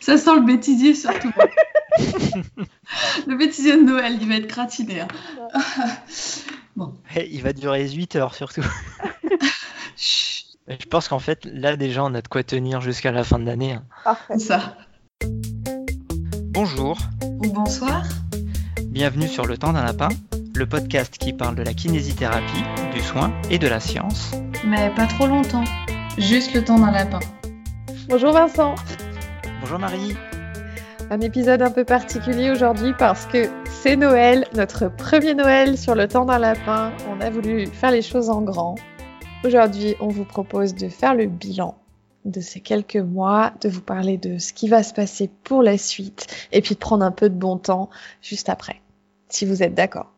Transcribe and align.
Ça 0.00 0.16
sent 0.16 0.34
le 0.34 0.46
bêtisier 0.46 0.94
surtout. 0.94 1.30
le 3.26 3.36
bêtisier 3.36 3.76
de 3.76 3.82
Noël, 3.82 4.16
il 4.20 4.28
va 4.28 4.36
être 4.36 4.48
gratiné. 4.48 5.00
Hein. 5.00 5.08
bon. 6.76 6.94
il 7.16 7.42
va 7.42 7.52
durer 7.52 7.88
8 7.88 8.16
heures 8.16 8.34
surtout. 8.34 8.64
Je 9.96 10.86
pense 10.88 11.08
qu'en 11.08 11.18
fait, 11.18 11.44
là 11.44 11.76
déjà, 11.76 12.04
on 12.04 12.14
a 12.14 12.22
de 12.22 12.28
quoi 12.28 12.42
tenir 12.42 12.80
jusqu'à 12.80 13.12
la 13.12 13.24
fin 13.24 13.38
de 13.38 13.44
l'année. 13.44 13.74
Hein. 13.74 13.84
Parfait. 14.04 14.38
Ça. 14.38 14.76
Bonjour. 16.52 16.98
Ou 17.22 17.52
bonsoir. 17.52 18.04
Bienvenue 18.86 19.28
sur 19.28 19.46
Le 19.46 19.58
Temps 19.58 19.72
d'un 19.72 19.84
Lapin, 19.84 20.08
le 20.54 20.66
podcast 20.66 21.18
qui 21.18 21.32
parle 21.32 21.56
de 21.56 21.62
la 21.62 21.74
kinésithérapie, 21.74 22.64
du 22.94 23.00
soin 23.00 23.32
et 23.50 23.58
de 23.58 23.68
la 23.68 23.80
science. 23.80 24.32
Mais 24.64 24.94
pas 24.94 25.06
trop 25.06 25.26
longtemps. 25.26 25.64
Juste 26.18 26.54
le 26.54 26.64
temps 26.64 26.78
d'un 26.78 26.90
lapin. 26.90 27.20
Bonjour 28.08 28.32
Vincent. 28.32 28.74
Bonjour 29.60 29.78
Marie. 29.78 30.16
Un 31.10 31.20
épisode 31.20 31.60
un 31.60 31.70
peu 31.70 31.84
particulier 31.84 32.50
aujourd'hui 32.50 32.94
parce 32.98 33.26
que 33.26 33.50
c'est 33.82 33.94
Noël, 33.94 34.46
notre 34.54 34.88
premier 34.88 35.34
Noël 35.34 35.76
sur 35.76 35.94
le 35.94 36.08
temps 36.08 36.24
d'un 36.24 36.38
lapin. 36.38 36.92
On 37.10 37.20
a 37.20 37.28
voulu 37.28 37.66
faire 37.66 37.90
les 37.90 38.00
choses 38.00 38.30
en 38.30 38.40
grand. 38.40 38.76
Aujourd'hui, 39.44 39.96
on 40.00 40.08
vous 40.08 40.24
propose 40.24 40.74
de 40.74 40.88
faire 40.88 41.14
le 41.14 41.26
bilan 41.26 41.76
de 42.24 42.40
ces 42.40 42.60
quelques 42.60 42.96
mois, 42.96 43.52
de 43.60 43.68
vous 43.68 43.82
parler 43.82 44.16
de 44.16 44.38
ce 44.38 44.54
qui 44.54 44.66
va 44.66 44.82
se 44.82 44.94
passer 44.94 45.30
pour 45.44 45.62
la 45.62 45.76
suite 45.76 46.48
et 46.52 46.62
puis 46.62 46.74
de 46.74 46.80
prendre 46.80 47.04
un 47.04 47.12
peu 47.12 47.28
de 47.28 47.34
bon 47.34 47.58
temps 47.58 47.90
juste 48.22 48.48
après, 48.48 48.80
si 49.28 49.44
vous 49.44 49.62
êtes 49.62 49.74
d'accord. 49.74 50.10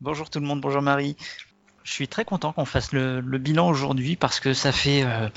Bonjour 0.00 0.30
tout 0.30 0.40
le 0.40 0.46
monde, 0.46 0.62
bonjour 0.62 0.80
Marie. 0.80 1.16
Je 1.82 1.92
suis 1.92 2.08
très 2.08 2.24
content 2.24 2.54
qu'on 2.54 2.64
fasse 2.64 2.92
le, 2.92 3.20
bilan 3.20 3.68
aujourd'hui 3.68 4.16
parce 4.16 4.40
que 4.40 4.54
ça 4.54 4.72
fait 4.72 5.02
euh, 5.04 5.28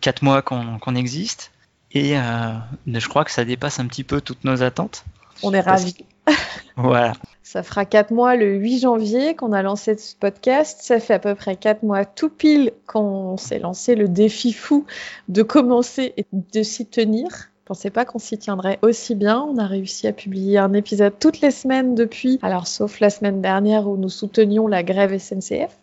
quatre 0.00 0.22
mois 0.22 0.40
qu'on 0.40 0.94
existe 0.94 1.52
et 1.96 2.18
euh, 2.18 2.52
je 2.86 3.08
crois 3.08 3.24
que 3.24 3.30
ça 3.30 3.46
dépasse 3.46 3.80
un 3.80 3.86
petit 3.86 4.04
peu 4.04 4.20
toutes 4.20 4.44
nos 4.44 4.62
attentes. 4.62 5.04
On 5.42 5.54
est 5.54 5.60
ravis. 5.60 5.96
voilà. 6.76 7.14
Ça 7.42 7.62
fera 7.62 7.86
quatre 7.86 8.10
mois 8.10 8.36
le 8.36 8.54
8 8.56 8.80
janvier 8.80 9.34
qu'on 9.34 9.52
a 9.52 9.62
lancé 9.62 9.96
ce 9.96 10.14
podcast. 10.14 10.80
Ça 10.82 11.00
fait 11.00 11.14
à 11.14 11.18
peu 11.18 11.34
près 11.34 11.56
quatre 11.56 11.82
mois 11.82 12.04
tout 12.04 12.28
pile 12.28 12.72
qu'on 12.86 13.38
s'est 13.38 13.58
lancé 13.58 13.94
le 13.94 14.08
défi 14.08 14.52
fou 14.52 14.84
de 15.28 15.42
commencer 15.42 16.12
et 16.18 16.26
de 16.32 16.62
s'y 16.62 16.86
tenir 16.86 17.50
pensais 17.66 17.90
pas 17.90 18.04
qu'on 18.04 18.18
s'y 18.18 18.38
tiendrait 18.38 18.78
aussi 18.80 19.14
bien. 19.14 19.42
On 19.42 19.58
a 19.58 19.66
réussi 19.66 20.06
à 20.06 20.12
publier 20.12 20.56
un 20.56 20.72
épisode 20.72 21.12
toutes 21.18 21.40
les 21.40 21.50
semaines 21.50 21.94
depuis, 21.94 22.38
alors 22.42 22.66
sauf 22.66 23.00
la 23.00 23.10
semaine 23.10 23.42
dernière 23.42 23.88
où 23.88 23.96
nous 23.96 24.08
soutenions 24.08 24.68
la 24.68 24.82
grève 24.82 25.18
SNCF, 25.18 25.76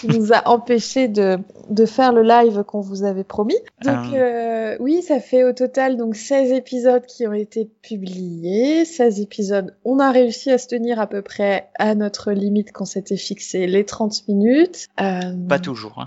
qui 0.00 0.06
nous 0.18 0.32
a 0.32 0.48
empêché 0.48 1.08
de, 1.08 1.38
de 1.68 1.86
faire 1.86 2.12
le 2.12 2.22
live 2.22 2.64
qu'on 2.64 2.80
vous 2.80 3.04
avait 3.04 3.22
promis. 3.22 3.58
Donc 3.84 3.94
ah. 3.94 4.14
euh, 4.14 4.76
oui, 4.80 5.02
ça 5.02 5.20
fait 5.20 5.44
au 5.44 5.52
total 5.52 5.96
donc 5.96 6.16
16 6.16 6.52
épisodes 6.52 7.04
qui 7.04 7.26
ont 7.26 7.34
été 7.34 7.68
publiés, 7.82 8.84
16 8.86 9.20
épisodes. 9.20 9.76
On 9.84 9.98
a 9.98 10.10
réussi 10.10 10.50
à 10.50 10.58
se 10.58 10.68
tenir 10.68 10.98
à 10.98 11.06
peu 11.06 11.20
près 11.20 11.68
à 11.78 11.94
notre 11.94 12.32
limite 12.32 12.72
qu'on 12.72 12.86
s'était 12.86 13.18
fixé 13.18 13.66
les 13.66 13.84
30 13.84 14.26
minutes. 14.28 14.88
Euh, 15.00 15.20
pas 15.48 15.58
toujours. 15.58 15.98
Hein. 15.98 16.06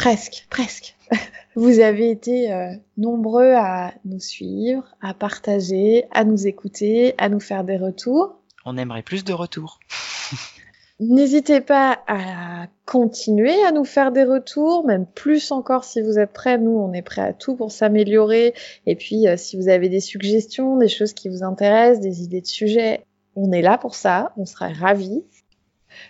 Presque, 0.00 0.46
presque. 0.48 0.96
Vous 1.56 1.78
avez 1.78 2.10
été 2.10 2.50
euh, 2.50 2.72
nombreux 2.96 3.52
à 3.52 3.92
nous 4.06 4.18
suivre, 4.18 4.84
à 5.02 5.12
partager, 5.12 6.06
à 6.10 6.24
nous 6.24 6.46
écouter, 6.46 7.14
à 7.18 7.28
nous 7.28 7.38
faire 7.38 7.64
des 7.64 7.76
retours. 7.76 8.40
On 8.64 8.78
aimerait 8.78 9.02
plus 9.02 9.24
de 9.24 9.34
retours. 9.34 9.78
N'hésitez 11.00 11.60
pas 11.60 11.98
à 12.06 12.68
continuer 12.86 13.62
à 13.64 13.72
nous 13.72 13.84
faire 13.84 14.10
des 14.10 14.24
retours, 14.24 14.86
même 14.86 15.04
plus 15.04 15.52
encore 15.52 15.84
si 15.84 16.00
vous 16.00 16.18
êtes 16.18 16.32
prêts. 16.32 16.56
Nous, 16.56 16.70
on 16.78 16.94
est 16.94 17.02
prêts 17.02 17.20
à 17.20 17.34
tout 17.34 17.54
pour 17.54 17.70
s'améliorer. 17.70 18.54
Et 18.86 18.96
puis, 18.96 19.28
euh, 19.28 19.36
si 19.36 19.58
vous 19.58 19.68
avez 19.68 19.90
des 19.90 20.00
suggestions, 20.00 20.78
des 20.78 20.88
choses 20.88 21.12
qui 21.12 21.28
vous 21.28 21.42
intéressent, 21.42 22.00
des 22.00 22.22
idées 22.22 22.40
de 22.40 22.46
sujets, 22.46 23.04
on 23.36 23.52
est 23.52 23.60
là 23.60 23.76
pour 23.76 23.94
ça. 23.94 24.32
On 24.38 24.46
sera 24.46 24.68
ravis. 24.68 25.24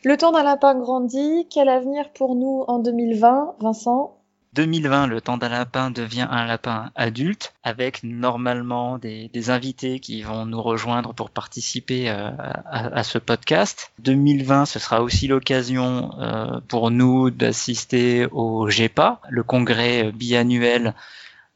Le 0.04 0.16
temps 0.16 0.32
d'un 0.32 0.42
lapin 0.42 0.74
grandit. 0.74 1.46
Quel 1.50 1.68
avenir 1.68 2.10
pour 2.12 2.34
nous 2.34 2.64
en 2.68 2.78
2020, 2.78 3.56
Vincent? 3.60 4.16
2020, 4.54 5.06
le 5.06 5.20
temps 5.20 5.38
d'un 5.38 5.48
lapin 5.48 5.92
devient 5.92 6.26
un 6.28 6.44
lapin 6.44 6.90
adulte, 6.96 7.54
avec 7.62 8.02
normalement 8.02 8.98
des, 8.98 9.30
invités 9.50 10.00
qui 10.00 10.22
vont 10.22 10.44
nous 10.44 10.60
rejoindre 10.60 11.14
pour 11.14 11.30
participer 11.30 12.10
euh, 12.10 12.30
à, 12.66 13.04
ce 13.04 13.18
podcast. 13.18 13.92
2020, 14.00 14.66
ce 14.66 14.80
sera 14.80 15.02
aussi 15.02 15.28
l'occasion 15.28 16.10
euh, 16.18 16.60
pour 16.66 16.90
nous 16.90 17.30
d'assister 17.30 18.26
au 18.32 18.68
GEPA, 18.68 19.20
le 19.28 19.44
congrès 19.44 20.10
biannuel 20.12 20.94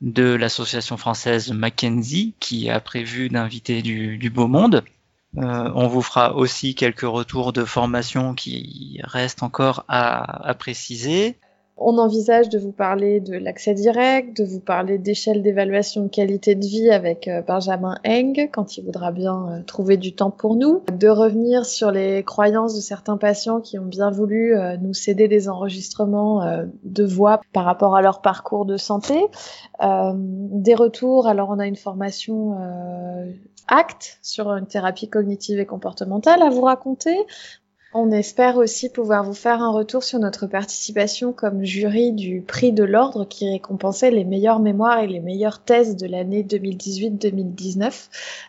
de 0.01 0.35
l'association 0.35 0.97
française 0.97 1.51
Mackenzie, 1.51 2.35
qui 2.39 2.71
a 2.71 2.79
prévu 2.79 3.29
d'inviter 3.29 3.83
du, 3.83 4.31
beau 4.31 4.47
monde. 4.47 4.85
Euh, 5.39 5.71
on 5.75 5.89
vous 5.89 6.03
fera 6.03 6.35
aussi 6.37 6.75
quelques 6.75 7.01
retours 7.01 7.53
de 7.53 7.65
formation 7.65 8.35
qui 8.35 9.01
restent 9.03 9.43
encore 9.43 9.85
à, 9.89 10.55
préciser. 10.59 11.37
On 11.77 11.99
envisage 11.99 12.49
de 12.51 12.59
vous 12.59 12.71
parler 12.71 13.19
de 13.19 13.37
l'accès 13.37 13.75
direct, 13.75 14.37
de 14.41 14.45
vous 14.45 14.61
parler 14.61 14.97
d'échelle 14.97 15.43
d'évaluation 15.43 16.05
de 16.05 16.09
qualité 16.09 16.55
de 16.55 16.65
vie 16.65 16.91
avec 16.91 17.27
euh, 17.27 17.43
Benjamin 17.43 17.99
Eng 18.07 18.49
quand 18.53 18.77
il 18.77 18.85
voudra 18.85 19.11
bien 19.11 19.49
euh, 19.49 19.63
trouver 19.65 19.97
du 19.97 20.15
temps 20.15 20.31
pour 20.31 20.55
nous, 20.55 20.85
de 20.97 21.09
revenir 21.09 21.67
sur 21.67 21.91
les 21.91 22.23
croyances 22.23 22.77
de 22.77 22.81
certains 22.81 23.17
patients 23.17 23.61
qui 23.61 23.77
ont 23.81 23.87
bien 23.87 24.13
voulu 24.13 24.55
nous 24.81 24.95
céder 24.95 25.27
des 25.27 25.49
enregistrements 25.49 26.65
de 26.85 27.05
voix 27.05 27.41
par 27.53 27.65
rapport 27.65 27.97
à 27.97 28.03
leur 28.03 28.23
parcours 28.23 28.67
de 28.67 28.77
santé, 28.77 29.21
des 29.81 30.75
retours. 30.75 31.27
Alors 31.27 31.51
on 31.51 31.59
a 31.59 31.67
une 31.67 31.77
formation 31.77 32.57
acte 33.69 34.19
sur 34.23 34.51
une 34.51 34.67
thérapie 34.67 35.09
cognitive 35.09 35.59
et 35.59 35.67
comportementale 35.67 36.43
à 36.43 36.51
vous 36.51 36.63
raconter. 36.63 37.17
On 37.97 38.11
espère 38.11 38.57
aussi 38.57 38.89
pouvoir 38.89 39.23
vous 39.23 39.35
faire 39.35 39.63
un 39.63 39.71
retour 39.71 40.03
sur 40.03 40.19
notre 40.19 40.49
participation 40.49 41.33
comme 41.33 41.63
jury 41.65 42.13
du 42.13 42.41
prix 42.41 42.73
de 42.73 42.83
l'ordre 42.83 43.25
qui 43.25 43.49
récompensait 43.49 44.11
les 44.11 44.25
meilleures 44.25 44.59
mémoires 44.59 44.99
et 44.99 45.07
les 45.07 45.21
meilleures 45.21 45.63
thèses 45.63 45.95
de 45.95 46.09
l'année 46.09 46.43
2018-2019. 46.43 48.09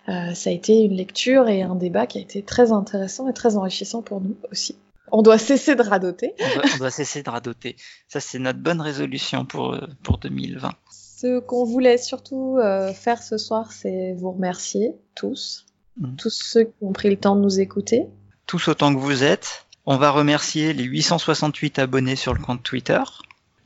Euh, 0.09 0.34
ça 0.34 0.50
a 0.50 0.53
été 0.53 0.81
une 0.81 0.96
lecture 0.96 1.47
et 1.47 1.62
un 1.62 1.76
débat 1.76 2.08
qui 2.08 2.18
a 2.18 2.22
été 2.22 2.42
très 2.42 2.72
intéressant 2.72 3.30
et 3.30 3.34
très 3.34 3.56
enrichissant 3.56 4.02
pour 4.02 4.20
nous 4.20 4.36
aussi. 4.52 4.76
On 5.12 5.22
doit 5.22 5.38
cesser 5.38 5.76
de 5.76 5.84
radoter. 5.84 6.34
On 6.74 6.78
doit, 6.80 6.90
cesser 6.90 7.22
de 7.22 7.30
radoter. 7.30 7.76
Ça, 8.08 8.20
c'est 8.20 8.40
notre 8.40 8.59
bonne 8.59 8.82
résolution 8.82 9.46
pour, 9.46 9.76
euh, 9.76 9.88
pour 10.02 10.18
2020. 10.18 10.72
Ce 11.18 11.40
qu'on 11.40 11.64
voulait 11.64 11.98
surtout 11.98 12.58
euh, 12.58 12.92
faire 12.92 13.24
ce 13.24 13.38
soir, 13.38 13.72
c'est 13.72 14.14
vous 14.18 14.31
remercier 14.31 14.92
tous, 15.16 15.66
mm. 15.98 16.18
tous 16.18 16.30
ceux 16.30 16.66
qui 16.66 16.74
ont 16.81 16.92
pris 16.92 17.09
le 17.09 17.16
temps 17.16 17.38
de 17.38 17.42
nous 17.42 17.62
écouter, 17.62 18.08
tous 18.48 18.68
autant 18.68 18.94
que 18.94 19.00
vous 19.00 19.24
êtes. 19.24 19.66
On 19.86 19.96
va 19.96 20.12
remercier 20.12 20.74
les 20.74 20.84
868 20.84 21.80
abonnés 21.80 22.18
sur 22.18 22.34
le 22.34 22.42
compte 22.42 22.64
Twitter. 22.64 23.02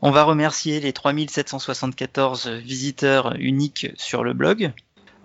On 0.01 0.11
va 0.11 0.25
remercier 0.25 0.79
les 0.79 0.93
3774 0.93 2.49
visiteurs 2.49 3.33
uniques 3.39 3.87
sur 3.97 4.23
le 4.23 4.33
blog. 4.33 4.71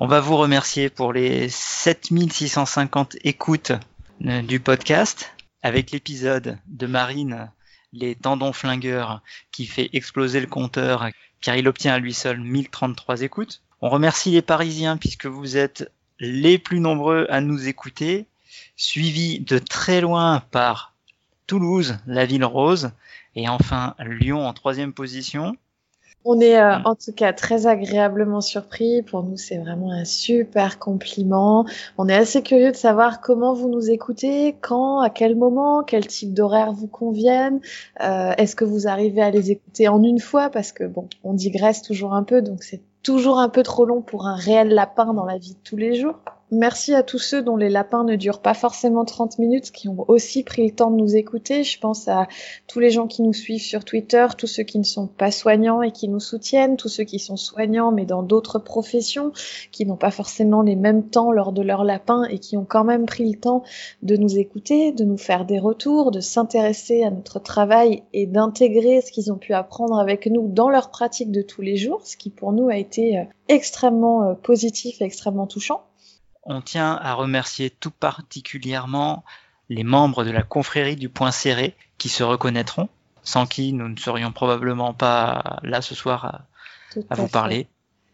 On 0.01 0.07
va 0.07 0.21
vous 0.21 0.39
remercier 0.39 0.89
pour 0.89 1.13
les 1.13 1.51
7650 1.51 3.17
écoutes 3.23 3.73
euh, 4.25 4.41
du 4.41 4.61
podcast 4.61 5.35
avec 5.63 5.91
l'épisode 5.91 6.57
de 6.69 6.87
Marine, 6.87 7.51
les 7.93 8.15
tendons 8.15 8.55
flingueurs, 8.55 9.21
qui 9.53 9.67
fait 9.67 9.91
exploser 9.93 10.41
le 10.41 10.47
compteur 10.47 11.11
car 11.45 11.57
il 11.57 11.69
obtient 11.69 11.93
à 11.93 11.99
lui 11.99 12.15
seul 12.15 12.41
1033 12.41 13.21
écoutes. 13.21 13.61
On 13.83 13.91
remercie 13.91 14.31
les 14.31 14.41
Parisiens 14.41 14.97
puisque 14.97 15.27
vous 15.27 15.59
êtes 15.59 15.93
les 16.19 16.59
plus 16.59 16.81
nombreux 16.81 17.27
à 17.29 17.43
nous 17.43 17.69
écouter 17.69 18.25
suivi 18.77 19.41
de 19.41 19.59
très 19.59 20.01
loin 20.01 20.43
par 20.51 20.95
Toulouse, 21.47 21.99
la 22.07 22.25
ville 22.25 22.47
rose, 22.47 22.93
et 23.37 23.47
enfin 23.47 23.95
Lyon 23.99 24.49
en 24.49 24.55
troisième 24.55 24.95
position. 24.95 25.59
On 26.27 26.41
est 26.41 26.59
euh, 26.59 26.79
en 26.85 26.95
tout 26.95 27.13
cas 27.13 27.35
très 27.35 27.67
agréablement 27.67 28.41
surpris. 28.41 29.03
Pour 29.03 29.23
nous, 29.23 29.37
c'est 29.37 29.59
vraiment 29.59 29.93
un 29.93 30.07
super 30.07 30.79
compliment. 30.79 31.67
On 31.99 32.09
est 32.09 32.15
assez 32.15 32.43
curieux 32.43 32.71
de 32.71 32.77
savoir 32.77 33.21
comment 33.21 33.53
vous 33.53 33.69
nous 33.69 33.91
écoutez, 33.91 34.57
quand, 34.63 35.01
à 35.01 35.11
quel 35.11 35.37
moment, 35.37 35.83
quel 35.83 36.07
type 36.07 36.33
d'horaire 36.33 36.73
vous 36.73 36.87
conviennent. 36.87 37.61
Euh, 38.01 38.33
Est-ce 38.39 38.57
que 38.57 38.65
vous 38.65 38.89
arrivez 38.89 39.21
à 39.21 39.31
les 39.31 39.51
écouter 39.51 39.87
en 39.89 40.03
une 40.03 40.19
fois? 40.19 40.49
Parce 40.49 40.73
que 40.73 40.85
bon, 40.85 41.09
on 41.25 41.35
digresse 41.35 41.83
toujours 41.83 42.15
un 42.15 42.23
peu, 42.23 42.41
donc 42.41 42.63
c'est 42.63 42.81
toujours 43.03 43.39
un 43.39 43.51
peu 43.51 43.63
trop 43.63 43.85
long 43.85 44.01
pour 44.01 44.27
un 44.27 44.35
réel 44.35 44.69
lapin 44.69 45.13
dans 45.13 45.27
la 45.27 45.37
vie 45.37 45.53
de 45.53 45.61
tous 45.63 45.77
les 45.77 45.95
jours. 45.95 46.19
Merci 46.57 46.95
à 46.95 47.03
tous 47.03 47.19
ceux 47.19 47.43
dont 47.43 47.57
les 47.57 47.69
lapins 47.69 48.05
ne 48.05 48.15
durent 48.15 48.39
pas 48.39 48.55
forcément 48.55 49.05
30 49.05 49.41
minutes, 49.41 49.73
qui 49.73 49.89
ont 49.89 50.05
aussi 50.07 50.45
pris 50.45 50.65
le 50.65 50.73
temps 50.73 50.93
de 50.93 50.97
nous 50.97 51.17
écouter. 51.17 51.65
Je 51.65 51.81
pense 51.81 52.07
à 52.07 52.29
tous 52.69 52.79
les 52.79 52.91
gens 52.91 53.09
qui 53.09 53.23
nous 53.23 53.33
suivent 53.33 53.61
sur 53.61 53.85
Twitter, 53.85 54.25
tous 54.39 54.47
ceux 54.47 54.63
qui 54.63 54.79
ne 54.79 54.85
sont 54.85 55.09
pas 55.09 55.33
soignants 55.33 55.83
et 55.83 55.91
qui 55.91 56.07
nous 56.07 56.21
soutiennent, 56.21 56.77
tous 56.77 56.89
ceux 56.89 57.03
qui 57.03 57.19
sont 57.19 57.37
soignants 57.37 57.91
mais 57.91 58.05
dans 58.05 58.23
d'autres 58.23 58.61
professions, 58.61 59.33
qui 59.73 59.85
n'ont 59.85 59.97
pas 59.97 60.13
forcément 60.13 60.63
les 60.63 60.77
mêmes 60.77 61.09
temps 61.09 61.33
lors 61.33 61.51
de 61.51 61.61
leur 61.61 61.83
lapin 61.83 62.23
et 62.31 62.39
qui 62.39 62.57
ont 62.57 62.65
quand 62.65 62.85
même 62.85 63.07
pris 63.07 63.29
le 63.29 63.37
temps 63.37 63.65
de 64.05 64.17
nous 64.17 64.39
écouter, 64.39 64.93
de 64.93 65.03
nous 65.03 65.19
faire 65.19 65.47
des 65.47 65.59
retours, 65.59 66.13
de 66.13 66.21
s'intéresser 66.21 67.03
à 67.03 67.11
notre 67.11 67.41
travail 67.41 68.05
et 68.13 68.27
d'intégrer 68.27 69.01
ce 69.01 69.11
qu'ils 69.11 69.33
ont 69.33 69.39
pu 69.39 69.55
apprendre 69.55 69.99
avec 69.99 70.27
nous 70.27 70.47
dans 70.47 70.71
leur 70.71 70.91
pratique 70.91 71.33
de 71.33 71.43
tous 71.43 71.63
les 71.63 71.77
jours, 71.77 72.03
ce 72.05 72.17
qui 72.17 72.31
pour 72.31 72.53
nous 72.53 72.69
a 72.69 72.77
été 72.77 73.19
euh, 73.19 73.25
extrêmement 73.49 74.23
euh, 74.23 74.35
positif 74.35 75.03
et 75.03 75.05
extrêmement 75.05 75.49
touchant. 75.49 75.83
On 76.47 76.61
tient 76.61 76.95
à 76.95 77.15
remercier 77.15 77.71
tout 77.71 77.91
particulièrement 77.91 79.25
les 79.69 79.85
membres 79.85 80.25
de 80.25 80.31
la 80.31 80.43
confrérie 80.43 80.97
du 80.97 81.09
Point 81.09 81.31
Serré 81.31 81.75
qui 81.99 82.09
se 82.09 82.23
reconnaîtront, 82.23 82.89
sans 83.23 83.47
qui 83.47 83.73
nous 83.73 83.89
ne 83.89 83.97
serions 83.97 84.33
probablement 84.33 84.93
pas 84.93 85.61
là 85.63 85.81
ce 85.81 85.95
soir 85.95 86.25
à, 86.25 86.47
Tout 86.93 87.05
à 87.09 87.15
vous 87.15 87.27
fait. 87.27 87.33
parler. 87.33 87.67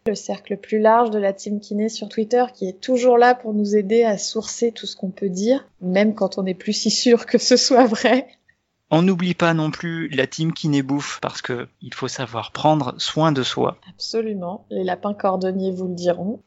Le 0.07 0.15
cercle 0.15 0.57
plus 0.57 0.79
large 0.79 1.11
de 1.11 1.19
la 1.19 1.33
team 1.33 1.59
kiné 1.59 1.87
sur 1.89 2.09
Twitter 2.09 2.45
qui 2.55 2.67
est 2.67 2.81
toujours 2.81 3.17
là 3.17 3.35
pour 3.35 3.53
nous 3.53 3.75
aider 3.75 4.03
à 4.03 4.17
sourcer 4.17 4.71
tout 4.71 4.87
ce 4.87 4.95
qu'on 4.95 5.11
peut 5.11 5.29
dire, 5.29 5.67
même 5.81 6.15
quand 6.15 6.37
on 6.37 6.43
n'est 6.43 6.55
plus 6.55 6.73
si 6.73 6.89
sûr 6.89 7.25
que 7.25 7.37
ce 7.37 7.55
soit 7.57 7.85
vrai. 7.85 8.27
On 8.89 9.03
n'oublie 9.03 9.35
pas 9.35 9.53
non 9.53 9.71
plus 9.71 10.09
la 10.09 10.27
team 10.27 10.53
Kiné 10.53 10.81
Bouffe 10.81 11.19
parce 11.21 11.41
que 11.41 11.69
il 11.81 11.93
faut 11.93 12.09
savoir 12.09 12.51
prendre 12.51 12.93
soin 12.97 13.31
de 13.31 13.43
soi. 13.43 13.77
Absolument, 13.89 14.65
les 14.69 14.83
lapins 14.83 15.13
cordonniers 15.13 15.71
vous 15.71 15.87
le 15.87 15.93
diront. 15.95 16.41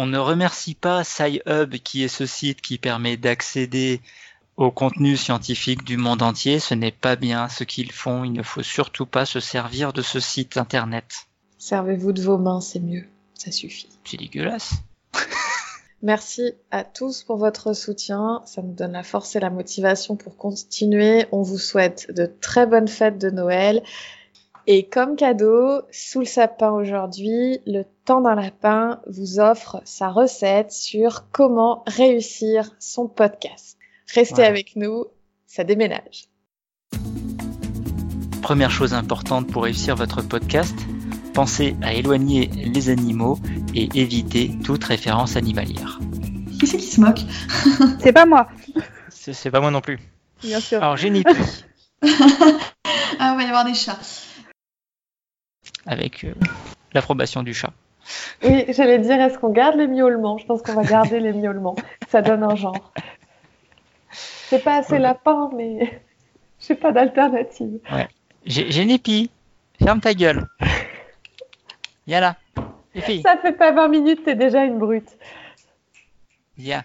On 0.00 0.06
ne 0.06 0.18
remercie 0.18 0.76
pas 0.76 1.02
SciHub 1.02 1.74
qui 1.82 2.04
est 2.04 2.08
ce 2.08 2.24
site 2.24 2.60
qui 2.60 2.78
permet 2.78 3.16
d'accéder 3.16 4.00
au 4.56 4.70
contenu 4.70 5.16
scientifique 5.16 5.82
du 5.82 5.96
monde 5.96 6.22
entier. 6.22 6.60
Ce 6.60 6.74
n'est 6.74 6.92
pas 6.92 7.16
bien 7.16 7.48
ce 7.48 7.64
qu'ils 7.64 7.90
font. 7.90 8.22
Il 8.22 8.32
ne 8.32 8.44
faut 8.44 8.62
surtout 8.62 9.06
pas 9.06 9.24
se 9.24 9.40
servir 9.40 9.92
de 9.92 10.02
ce 10.02 10.20
site 10.20 10.56
internet. 10.56 11.26
Servez-vous 11.58 12.12
de 12.12 12.22
vos 12.22 12.38
mains, 12.38 12.60
c'est 12.60 12.78
mieux, 12.78 13.06
ça 13.34 13.50
suffit. 13.50 13.88
C'est 14.04 14.18
dégueulasse. 14.18 14.74
Merci 16.02 16.52
à 16.70 16.84
tous 16.84 17.24
pour 17.24 17.36
votre 17.36 17.72
soutien, 17.72 18.42
ça 18.46 18.62
nous 18.62 18.74
donne 18.74 18.92
la 18.92 19.02
force 19.02 19.34
et 19.34 19.40
la 19.40 19.50
motivation 19.50 20.14
pour 20.14 20.36
continuer. 20.36 21.26
On 21.32 21.42
vous 21.42 21.58
souhaite 21.58 22.12
de 22.12 22.26
très 22.40 22.66
bonnes 22.66 22.86
fêtes 22.86 23.18
de 23.18 23.30
Noël. 23.30 23.82
Et 24.70 24.86
comme 24.86 25.16
cadeau, 25.16 25.80
sous 25.90 26.20
le 26.20 26.26
sapin 26.26 26.70
aujourd'hui, 26.72 27.58
le 27.66 27.84
temps 28.04 28.20
d'un 28.20 28.34
lapin 28.34 29.00
vous 29.06 29.40
offre 29.40 29.80
sa 29.86 30.08
recette 30.10 30.72
sur 30.72 31.30
comment 31.32 31.84
réussir 31.86 32.70
son 32.78 33.08
podcast. 33.08 33.78
Restez 34.14 34.42
Ouais. 34.42 34.46
avec 34.46 34.76
nous, 34.76 35.06
ça 35.46 35.64
déménage. 35.64 36.26
Première 38.42 38.70
chose 38.70 38.92
importante 38.92 39.46
pour 39.50 39.62
réussir 39.64 39.96
votre 39.96 40.20
podcast, 40.20 40.76
pensez 41.32 41.74
à 41.82 41.94
éloigner 41.94 42.48
les 42.48 42.90
animaux 42.90 43.38
et 43.74 43.88
éviter 43.94 44.50
toute 44.64 44.84
référence 44.84 45.36
animalière. 45.36 45.98
Qui 46.60 46.66
c'est 46.66 46.76
qui 46.76 46.86
se 46.86 47.00
moque? 47.00 47.20
C'est 48.00 48.12
pas 48.12 48.26
moi, 48.26 48.48
C'est 49.10 49.50
pas 49.50 49.60
moi 49.60 49.70
non 49.70 49.80
plus. 49.80 49.98
bien 50.42 50.60
sûr. 50.60 50.82
Alors 50.82 50.98
j'ai 50.98 51.08
Nipi 51.08 51.30
Ah, 53.20 53.32
il 53.32 53.36
va 53.38 53.42
y 53.42 53.46
avoir 53.46 53.64
des 53.64 53.74
chats. 53.74 53.98
Avec 55.88 56.22
euh, 56.24 56.34
l'approbation 56.92 57.42
du 57.42 57.52
chat. 57.54 57.72
Oui, 58.44 58.64
j'allais 58.68 58.98
dire, 59.00 59.20
est-ce 59.20 59.38
qu'on 59.38 59.50
garde 59.50 59.76
les 59.76 59.88
miaulements 59.88 60.38
Je 60.38 60.46
pense 60.46 60.62
qu'on 60.62 60.74
va 60.74 60.84
garder 60.84 61.18
les 61.18 61.32
miaulements. 61.32 61.74
Ça 62.08 62.22
donne 62.22 62.42
un 62.44 62.54
genre. 62.54 62.92
C'est 64.12 64.62
pas 64.62 64.76
assez 64.76 64.92
Ouais. 64.94 64.98
lapin, 65.00 65.50
mais 65.56 66.00
j'ai 66.60 66.74
pas 66.74 66.92
d'alternative. 66.92 67.80
J'ai 68.46 68.70
j'ai 68.70 68.84
Nipi, 68.84 69.30
ferme 69.82 70.00
ta 70.00 70.14
gueule. 70.14 70.46
Viens 72.06 72.20
là. 72.20 72.36
Les 72.94 73.02
filles, 73.02 73.22
Ça 73.22 73.36
fait 73.36 73.52
pas 73.52 73.72
20 73.72 73.88
minutes, 73.88 74.24
t'es 74.24 74.34
déjà 74.34 74.64
une 74.64 74.78
brute. 74.78 75.16
viens. 76.56 76.84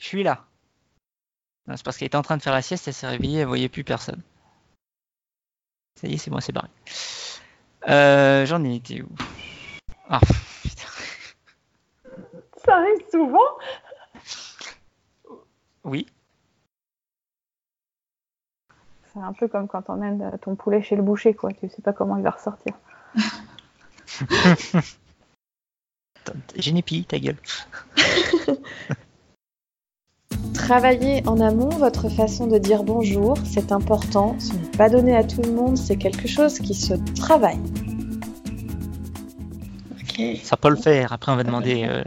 Je 0.00 0.06
suis 0.06 0.22
là. 0.22 0.44
C'est 1.74 1.82
parce 1.84 1.96
qu'elle 1.96 2.06
était 2.06 2.16
en 2.16 2.22
train 2.22 2.36
de 2.36 2.42
faire 2.42 2.52
la 2.52 2.60
sieste, 2.60 2.88
elle 2.88 2.94
s'est 2.94 3.06
réveillée, 3.06 3.40
elle 3.40 3.46
voyait 3.46 3.68
plus 3.68 3.84
personne. 3.84 4.20
Ça 6.00 6.08
y 6.08 6.14
est, 6.14 6.16
c'est 6.18 6.30
bon, 6.30 6.40
c'est 6.40 6.52
barré. 6.52 6.68
Euh, 7.88 8.46
J'en 8.46 8.64
ai 8.64 8.76
été 8.76 9.02
où? 9.02 9.08
Ah, 10.08 10.20
putain. 10.62 10.88
Ça 12.64 12.76
arrive 12.76 13.04
souvent? 13.10 13.38
Oui, 15.84 16.06
C'est 19.12 19.20
un 19.20 19.32
peu 19.34 19.46
comme 19.46 19.68
quand 19.68 19.82
t'emmènes 19.82 20.22
euh, 20.22 20.36
ton 20.38 20.54
poulet 20.56 20.80
chez 20.82 20.96
le 20.96 21.02
boucher, 21.02 21.34
quoi. 21.34 21.52
Tu 21.52 21.68
sais 21.68 21.82
pas 21.82 21.92
comment 21.92 22.16
il 22.16 22.22
va 22.22 22.30
ressortir. 22.30 22.72
j'ai 26.56 26.72
Nipi, 26.72 27.04
ta 27.04 27.18
gueule. 27.18 27.36
Travaillez 30.72 31.22
en 31.28 31.38
amont 31.38 31.68
votre 31.68 32.08
façon 32.08 32.46
de 32.46 32.56
dire 32.56 32.82
bonjour, 32.82 33.36
c'est 33.44 33.72
important. 33.72 34.40
Ce 34.40 34.54
n'est 34.54 34.70
pas 34.70 34.88
donné 34.88 35.14
à 35.14 35.22
tout 35.22 35.42
le 35.42 35.52
monde, 35.52 35.76
c'est 35.76 35.98
quelque 35.98 36.26
chose 36.26 36.58
qui 36.58 36.72
se 36.72 36.94
travaille. 37.14 37.60
Ok, 40.00 40.22
Ça 40.42 40.56
peut 40.56 40.70
le 40.70 40.76
faire. 40.76 41.12
Après, 41.12 41.30
on 41.30 41.36
va 41.36 41.44
demander 41.44 41.84
euh, 41.86 42.02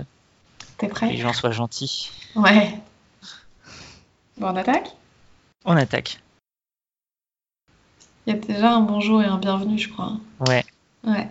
t'es 0.79 0.87
que 0.87 0.87
les 0.87 0.91
prêt 0.91 1.15
gens 1.15 1.31
soient 1.31 1.51
gentils. 1.51 2.09
Ouais. 2.35 2.73
Bon, 4.39 4.47
on 4.47 4.55
attaque? 4.55 4.95
On 5.63 5.77
attaque. 5.77 6.19
Il 8.25 8.33
y 8.33 8.35
a 8.35 8.39
déjà 8.39 8.73
un 8.73 8.81
bonjour 8.81 9.21
et 9.21 9.25
un 9.25 9.37
bienvenue, 9.37 9.77
je 9.77 9.89
crois. 9.89 10.13
Ouais. 10.47 10.65
Ouais. 11.03 11.29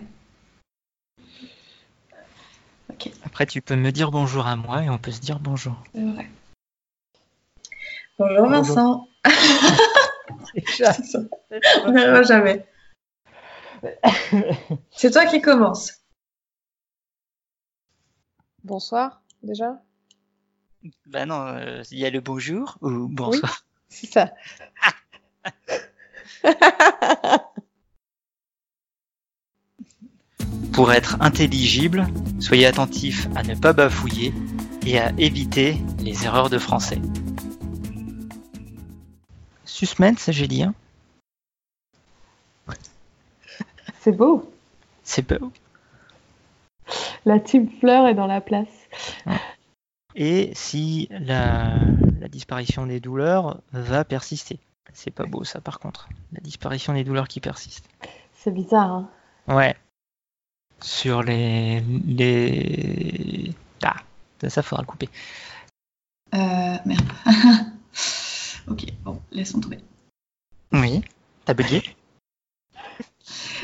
Après, 3.25 3.45
tu 3.45 3.61
peux 3.61 3.75
me 3.75 3.91
dire 3.91 4.11
bonjour 4.11 4.47
à 4.47 4.55
moi 4.55 4.83
et 4.83 4.89
on 4.89 4.97
peut 4.97 5.11
se 5.11 5.19
dire 5.19 5.39
bonjour. 5.39 5.75
C'est 5.93 6.01
vrai. 6.01 6.29
Bonjour 8.17 8.47
Vincent. 8.47 9.09
On 11.85 11.91
n'arrivera 11.91 12.23
jamais. 12.23 12.65
C'est 14.91 15.11
toi 15.11 15.25
qui 15.25 15.41
commence. 15.41 15.91
Bonsoir, 18.63 19.21
déjà 19.43 19.81
Bah 21.07 21.25
non, 21.25 21.45
euh, 21.47 21.83
il 21.91 21.99
y 21.99 22.05
a 22.05 22.09
le 22.09 22.21
bonjour 22.21 22.77
ou 22.81 23.09
bonsoir. 23.09 23.65
C'est 23.89 24.07
ça. 24.07 24.31
Pour 30.73 30.93
être 30.93 31.17
intelligible, 31.21 32.07
soyez 32.39 32.65
attentif 32.65 33.27
à 33.35 33.43
ne 33.43 33.55
pas 33.55 33.73
bafouiller 33.73 34.33
et 34.85 34.99
à 34.99 35.11
éviter 35.17 35.77
les 35.99 36.25
erreurs 36.25 36.49
de 36.49 36.57
français. 36.57 37.01
Suspense, 39.75 40.31
j'ai 40.31 40.47
dit. 40.47 40.63
Hein 40.63 40.73
C'est 43.99 44.13
beau. 44.13 44.49
C'est 45.03 45.27
beau. 45.27 45.51
La 47.25 47.41
team 47.41 47.69
fleur 47.81 48.07
est 48.07 48.13
dans 48.13 48.25
la 48.25 48.39
place. 48.39 48.69
Et 50.15 50.53
si 50.55 51.09
la, 51.11 51.77
la 52.21 52.29
disparition 52.29 52.85
des 52.85 53.01
douleurs 53.01 53.59
va 53.73 54.05
persister. 54.05 54.59
C'est 54.93 55.11
pas 55.11 55.25
beau 55.25 55.43
ça 55.43 55.59
par 55.59 55.79
contre. 55.79 56.07
La 56.31 56.39
disparition 56.39 56.93
des 56.93 57.03
douleurs 57.03 57.27
qui 57.27 57.41
persistent. 57.41 57.89
C'est 58.31 58.51
bizarre, 58.51 58.91
hein 58.91 59.09
Ouais. 59.49 59.75
Sur 60.79 61.21
les. 61.21 61.81
les... 61.81 63.53
Ah, 63.83 63.97
ça, 64.39 64.49
ça 64.49 64.61
faudra 64.61 64.83
le 64.83 64.87
couper. 64.87 65.09
Euh, 66.33 66.77
merde. 66.85 67.11
ok, 68.69 68.85
laissons 69.35 69.59
tomber. 69.59 69.79
Oui. 70.71 71.01
T'as 71.45 71.53
bugué 71.53 71.83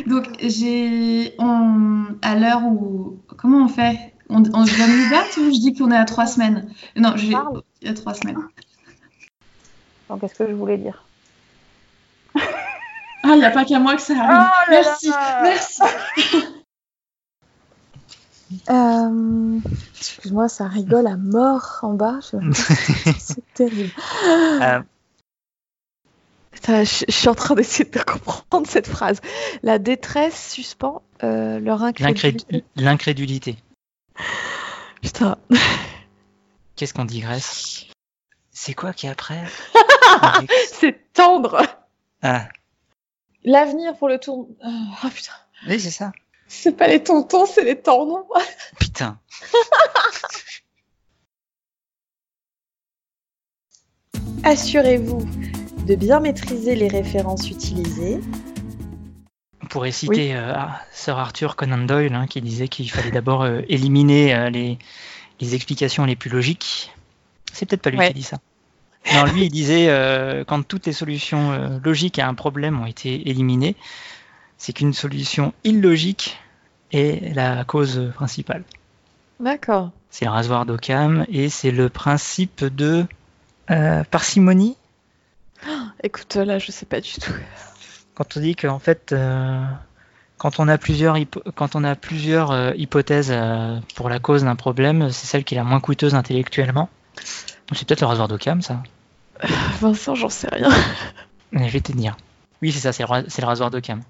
Donc, 0.07 0.25
j'ai. 0.39 1.33
on- 1.39 2.05
À 2.21 2.35
l'heure 2.35 2.63
où. 2.63 3.19
Comment 3.37 3.65
on 3.65 3.67
fait? 3.67 4.13
On, 4.29 4.43
on 4.53 4.65
se 4.65 4.77
donne 4.77 4.91
une 5.03 5.09
date 5.09 5.35
ou 5.37 5.45
je 5.53 5.59
dis 5.59 5.73
qu'on 5.73 5.91
est 5.91 5.97
à 5.97 6.05
trois 6.05 6.25
semaines? 6.27 6.71
Non, 6.95 7.13
j'ai. 7.15 7.31
Parle. 7.31 7.61
Il 7.81 7.87
y 7.87 7.91
a 7.91 7.93
trois 7.93 8.13
semaines. 8.13 8.37
Donc, 10.09 10.21
qu'est-ce 10.21 10.35
que 10.35 10.47
je 10.47 10.53
voulais 10.53 10.77
dire? 10.77 11.05
Ah, 13.23 13.33
il 13.35 13.37
n'y 13.37 13.45
a 13.45 13.51
pas 13.51 13.65
qu'à 13.65 13.77
moi 13.79 13.95
que 13.95 14.01
ça 14.01 14.13
arrive. 14.17 14.31
Oh 14.31 14.71
là 14.71 14.81
merci, 14.81 15.09
là 15.09 15.41
merci. 15.43 15.81
Euh, 18.69 19.59
Excuse-moi, 19.97 20.49
ça 20.49 20.67
rigole 20.67 21.07
à 21.07 21.15
mort 21.17 21.79
en 21.83 21.93
bas. 21.93 22.19
Je- 22.21 22.51
C'est 23.19 23.53
terrible. 23.53 23.91
Euh, 24.61 24.81
Putain, 26.61 26.83
je, 26.83 27.05
je 27.07 27.11
suis 27.13 27.27
en 27.27 27.33
train 27.35 27.55
d'essayer 27.55 27.89
de 27.89 27.99
comprendre 28.03 28.67
cette 28.67 28.85
phrase. 28.87 29.19
La 29.63 29.79
détresse 29.79 30.51
suspend 30.51 31.01
euh, 31.23 31.59
leur 31.59 31.81
incrédulité. 31.81 32.45
l'incréd- 32.51 32.63
L'incrédulité. 32.75 33.55
Putain. 35.01 35.37
Qu'est-ce 36.75 36.93
qu'on 36.93 37.05
digresse 37.05 37.85
C'est 38.51 38.75
quoi 38.75 38.93
qui 38.93 39.07
est 39.07 39.09
après? 39.09 39.43
C'est 40.71 41.11
tendre. 41.13 41.65
Ah, 42.21 42.47
L'avenir 43.43 43.97
pour 43.97 44.07
le 44.07 44.19
tour. 44.19 44.47
Ah 44.63 45.09
putain. 45.13 45.31
oui, 45.67 45.79
c'est 45.79 45.89
ça. 45.89 46.11
C'est 46.47 46.73
pas 46.77 46.87
les 46.87 47.01
tontons, 47.01 47.47
c'est 47.47 47.63
les 47.63 47.79
tendons. 47.81 48.23
Putain. 48.79 49.19
Assurez-vous 54.43 55.19
de 55.85 55.95
bien 55.95 56.19
maîtriser 56.19 56.75
les 56.75 56.87
références 56.87 57.49
utilisées. 57.49 58.19
On 59.63 59.67
pourrait 59.67 59.91
citer 59.91 60.35
euh, 60.35 60.53
ah, 60.55 60.81
Sir 60.91 61.17
Arthur 61.17 61.55
Conan 61.55 61.79
Doyle 61.79 62.13
hein, 62.13 62.27
qui 62.27 62.41
disait 62.41 62.67
qu'il 62.67 62.89
fallait 62.91 63.11
d'abord 63.11 63.43
euh, 63.43 63.61
éliminer 63.67 64.35
euh, 64.35 64.49
les, 64.49 64.77
les 65.39 65.55
explications 65.55 66.05
les 66.05 66.15
plus 66.15 66.29
logiques. 66.29 66.91
C'est 67.53 67.65
peut-être 67.65 67.81
pas 67.81 67.89
lui 67.89 67.97
Ouais. 67.97 68.07
qui 68.09 68.13
dit 68.15 68.23
ça. 68.23 68.37
Non, 69.13 69.25
lui, 69.25 69.45
il 69.45 69.49
disait 69.49 69.87
quand 70.47 70.61
toutes 70.61 70.85
les 70.85 70.93
solutions 70.93 71.79
logiques 71.83 72.19
à 72.19 72.27
un 72.27 72.35
problème 72.35 72.79
ont 72.79 72.85
été 72.85 73.29
éliminées, 73.31 73.75
c'est 74.59 74.73
qu'une 74.73 74.93
solution 74.93 75.53
illogique 75.63 76.37
est 76.91 77.33
la 77.33 77.63
cause 77.63 78.11
principale. 78.13 78.63
D'accord. 79.39 79.89
C'est 80.11 80.25
le 80.25 80.31
rasoir 80.31 80.67
d'Occam 80.67 81.25
et 81.29 81.49
c'est 81.49 81.71
le 81.71 81.89
principe 81.89 82.63
de 82.63 83.07
parcimonie. 84.11 84.77
Écoute, 86.03 86.35
là, 86.35 86.57
je 86.59 86.71
sais 86.71 86.85
pas 86.85 86.99
du 87.01 87.11
tout. 87.13 87.33
Quand 88.15 88.37
on 88.37 88.39
dit 88.39 88.55
qu'en 88.55 88.79
fait, 88.79 89.11
euh, 89.11 89.63
quand 90.37 90.59
on 90.59 90.67
a 90.67 90.77
plusieurs, 90.77 91.17
hypo- 91.17 91.43
quand 91.55 91.75
on 91.75 91.83
a 91.83 91.95
plusieurs 91.95 92.51
euh, 92.51 92.71
hypothèses 92.75 93.29
euh, 93.31 93.79
pour 93.95 94.09
la 94.09 94.19
cause 94.19 94.43
d'un 94.43 94.55
problème, 94.55 95.11
c'est 95.11 95.27
celle 95.27 95.43
qui 95.43 95.53
est 95.55 95.57
la 95.57 95.63
moins 95.63 95.79
coûteuse 95.79 96.15
intellectuellement. 96.15 96.89
C'est 97.73 97.87
peut-être 97.87 98.01
le 98.01 98.07
rasoir 98.07 98.27
d'Occam, 98.27 98.61
ça. 98.61 98.81
Vincent, 99.79 100.15
j'en 100.15 100.29
sais 100.29 100.49
rien. 100.51 100.69
Mais 101.51 101.67
je 101.67 101.73
vais 101.73 101.81
te 101.81 101.91
dire. 101.91 102.17
Oui, 102.61 102.71
c'est 102.71 102.79
ça, 102.79 102.91
c'est 102.91 103.03
le, 103.03 103.07
ra- 103.07 103.23
c'est 103.27 103.41
le 103.41 103.47
rasoir 103.47 103.69
d'Occam. 103.71 104.01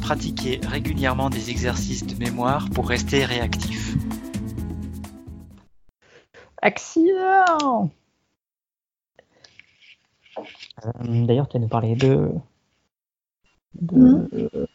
Pratiquer 0.00 0.60
régulièrement 0.66 1.30
des 1.30 1.50
exercices 1.50 2.06
de 2.06 2.14
mémoire 2.16 2.68
pour 2.70 2.88
rester 2.88 3.24
réactif. 3.24 3.94
Accident 6.62 7.90
D'ailleurs, 11.04 11.48
tu 11.48 11.54
vas 11.58 11.60
nous 11.62 11.68
parler 11.68 11.94
de. 11.96 12.28
de- 13.80 14.68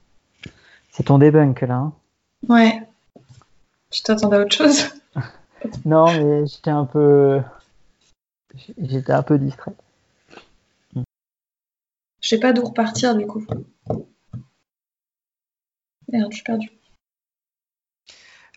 C'est 0.92 1.04
ton 1.04 1.18
debunk 1.18 1.62
là. 1.62 1.76
hein 1.76 1.94
Ouais. 2.48 2.82
Je 3.94 4.02
t'attendais 4.04 4.38
à 4.38 4.42
autre 4.42 4.56
chose. 4.56 4.84
Non, 5.86 6.06
mais 6.14 6.46
j'étais 6.46 6.70
un 6.70 6.86
peu. 6.86 7.42
J'étais 8.78 9.12
un 9.12 9.24
peu 9.24 9.40
distrait. 9.40 9.74
Je 10.96 12.28
sais 12.30 12.40
pas 12.40 12.54
d'où 12.54 12.64
repartir 12.66 13.16
du 13.16 13.26
coup. 13.26 13.44
Merde, 16.12 16.32
je 16.32 16.36
suis 16.36 16.44
perdue. 16.44 16.70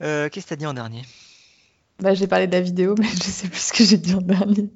Euh, 0.02 0.28
Qu'est-ce 0.28 0.44
que 0.46 0.50
t'as 0.50 0.56
dit 0.56 0.66
en 0.66 0.74
dernier? 0.74 1.02
Bah, 2.00 2.12
j'ai 2.14 2.26
parlé 2.28 2.46
de 2.46 2.52
la 2.52 2.60
vidéo, 2.60 2.94
mais 2.98 3.06
je 3.08 3.22
sais 3.22 3.48
plus 3.48 3.58
ce 3.60 3.72
que 3.72 3.82
j'ai 3.84 3.96
dit 3.98 4.14
en 4.14 4.20
dernier. 4.20 4.70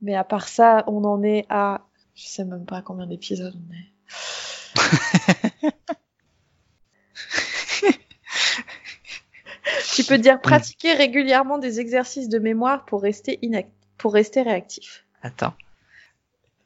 Mais 0.00 0.14
à 0.14 0.24
part 0.24 0.48
ça, 0.48 0.84
on 0.86 1.04
en 1.04 1.22
est 1.22 1.46
à. 1.48 1.86
Je 2.14 2.26
sais 2.26 2.44
même 2.44 2.66
pas 2.66 2.82
combien 2.82 3.06
d'épisodes 3.06 3.54
on 3.56 3.74
est. 3.74 3.92
tu 9.94 10.04
peux 10.04 10.18
dire 10.18 10.40
pratiquer 10.40 10.94
régulièrement 10.94 11.58
des 11.58 11.80
exercices 11.80 12.28
de 12.28 12.38
mémoire 12.38 12.84
pour 12.84 13.02
rester, 13.02 13.38
inac- 13.42 13.70
pour 13.96 14.12
rester 14.12 14.42
réactif. 14.42 15.04
Attends. 15.22 15.54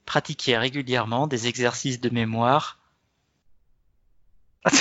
Pratiquer 0.05 0.59
régulièrement 0.59 1.27
des 1.27 1.47
exercices 1.47 2.01
de 2.01 2.11
mémoire. 2.11 2.79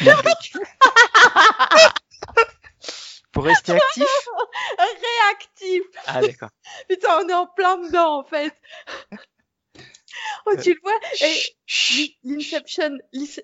Pour 3.38 3.44
rester 3.44 3.70
actif 3.70 4.02
Réactif 4.78 5.82
Ah 6.06 6.20
d'accord. 6.20 6.48
Putain, 6.88 7.20
on 7.22 7.28
est 7.28 7.34
en 7.34 7.46
plein 7.46 7.76
dedans 7.78 8.18
en 8.18 8.24
fait. 8.24 8.52
Oh, 10.46 10.54
tu 10.60 10.70
le 10.74 10.80
vois 10.82 10.98
chut. 11.66 12.16
L'inception, 12.24 12.90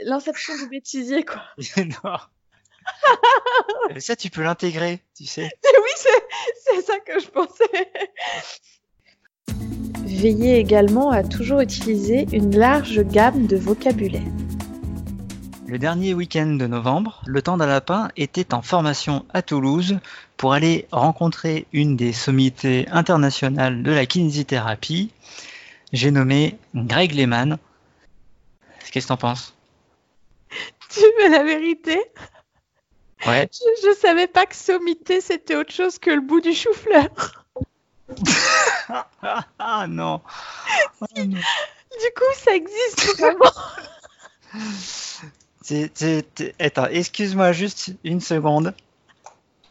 l'inception 0.00 0.56
du 0.56 0.68
bêtisier, 0.68 1.24
quoi. 1.24 1.42
non. 1.76 2.16
Euh, 3.90 4.00
Ça, 4.00 4.16
tu 4.16 4.28
peux 4.30 4.42
l'intégrer, 4.42 5.00
tu 5.16 5.24
sais. 5.24 5.50
oui, 5.62 6.08
c'est 6.64 6.82
ça 6.82 6.98
que 6.98 7.20
je 7.20 7.28
pensais. 7.28 7.92
Veillez 10.04 10.58
également 10.58 11.10
à 11.10 11.22
toujours 11.22 11.60
utiliser 11.60 12.26
une 12.32 12.56
large 12.58 13.02
gamme 13.02 13.46
de 13.46 13.56
vocabulaire. 13.56 14.22
Le 15.74 15.78
dernier 15.80 16.14
week-end 16.14 16.46
de 16.46 16.68
novembre, 16.68 17.20
le 17.26 17.42
temps 17.42 17.56
d'un 17.56 17.66
lapin 17.66 18.08
était 18.16 18.54
en 18.54 18.62
formation 18.62 19.26
à 19.34 19.42
Toulouse 19.42 19.98
pour 20.36 20.52
aller 20.52 20.86
rencontrer 20.92 21.66
une 21.72 21.96
des 21.96 22.12
sommités 22.12 22.86
internationales 22.92 23.82
de 23.82 23.90
la 23.90 24.06
kinésithérapie. 24.06 25.10
J'ai 25.92 26.12
nommé 26.12 26.56
Greg 26.76 27.10
Lehman. 27.12 27.58
Qu'est-ce 28.92 29.06
que 29.06 29.08
t'en 29.08 29.16
penses? 29.16 29.52
Tu 30.90 31.00
veux 31.00 31.32
la 31.32 31.42
vérité? 31.42 32.00
Ouais. 33.26 33.48
je, 33.50 33.88
je 33.88 33.96
savais 33.96 34.28
pas 34.28 34.46
que 34.46 34.54
sommité 34.54 35.20
c'était 35.20 35.56
autre 35.56 35.72
chose 35.72 35.98
que 35.98 36.10
le 36.10 36.20
bout 36.20 36.40
du 36.40 36.54
chou-fleur. 36.54 37.08
Ah, 38.88 39.46
ah, 39.58 39.86
non. 39.88 40.20
Non. 41.16 41.24
Du 41.26 42.10
coup, 42.14 42.32
ça 42.36 42.54
existe 42.54 43.18
vraiment. 43.18 43.50
Attends, 46.58 46.88
excuse-moi 46.88 47.52
juste 47.52 47.92
une 48.04 48.20
seconde. 48.20 48.74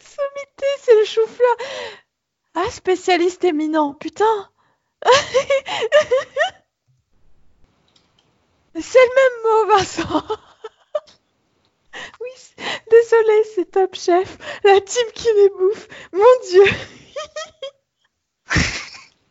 Sommité, 0.00 0.66
c'est 0.80 0.98
le 0.98 1.04
chou-fleur. 1.04 1.56
Ah, 2.54 2.68
spécialiste 2.70 3.44
éminent, 3.44 3.94
putain. 3.94 4.50
c'est 8.74 8.98
le 8.98 9.14
même 9.14 9.42
mot, 9.44 9.66
Vincent. 9.76 10.26
oui, 12.20 12.30
désolé, 12.90 13.44
c'est 13.54 13.70
Top 13.70 13.94
Chef, 13.94 14.38
la 14.64 14.80
team 14.80 15.06
qui 15.14 15.28
les 15.36 15.50
bouffe. 15.50 15.86
Mon 16.12 16.40
Dieu. 16.50 16.64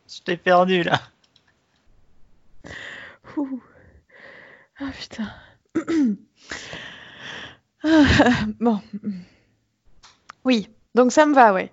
Je 0.08 0.22
t'ai 0.24 0.38
perdu 0.38 0.84
là. 0.84 1.02
Ouh. 3.36 3.62
Ah 4.82 4.92
putain. 4.98 5.30
Ah, 7.82 8.46
bon. 8.60 8.82
Oui, 10.44 10.70
donc 10.96 11.14
ça 11.14 11.26
me 11.26 11.34
va, 11.34 11.54
ouais. 11.54 11.72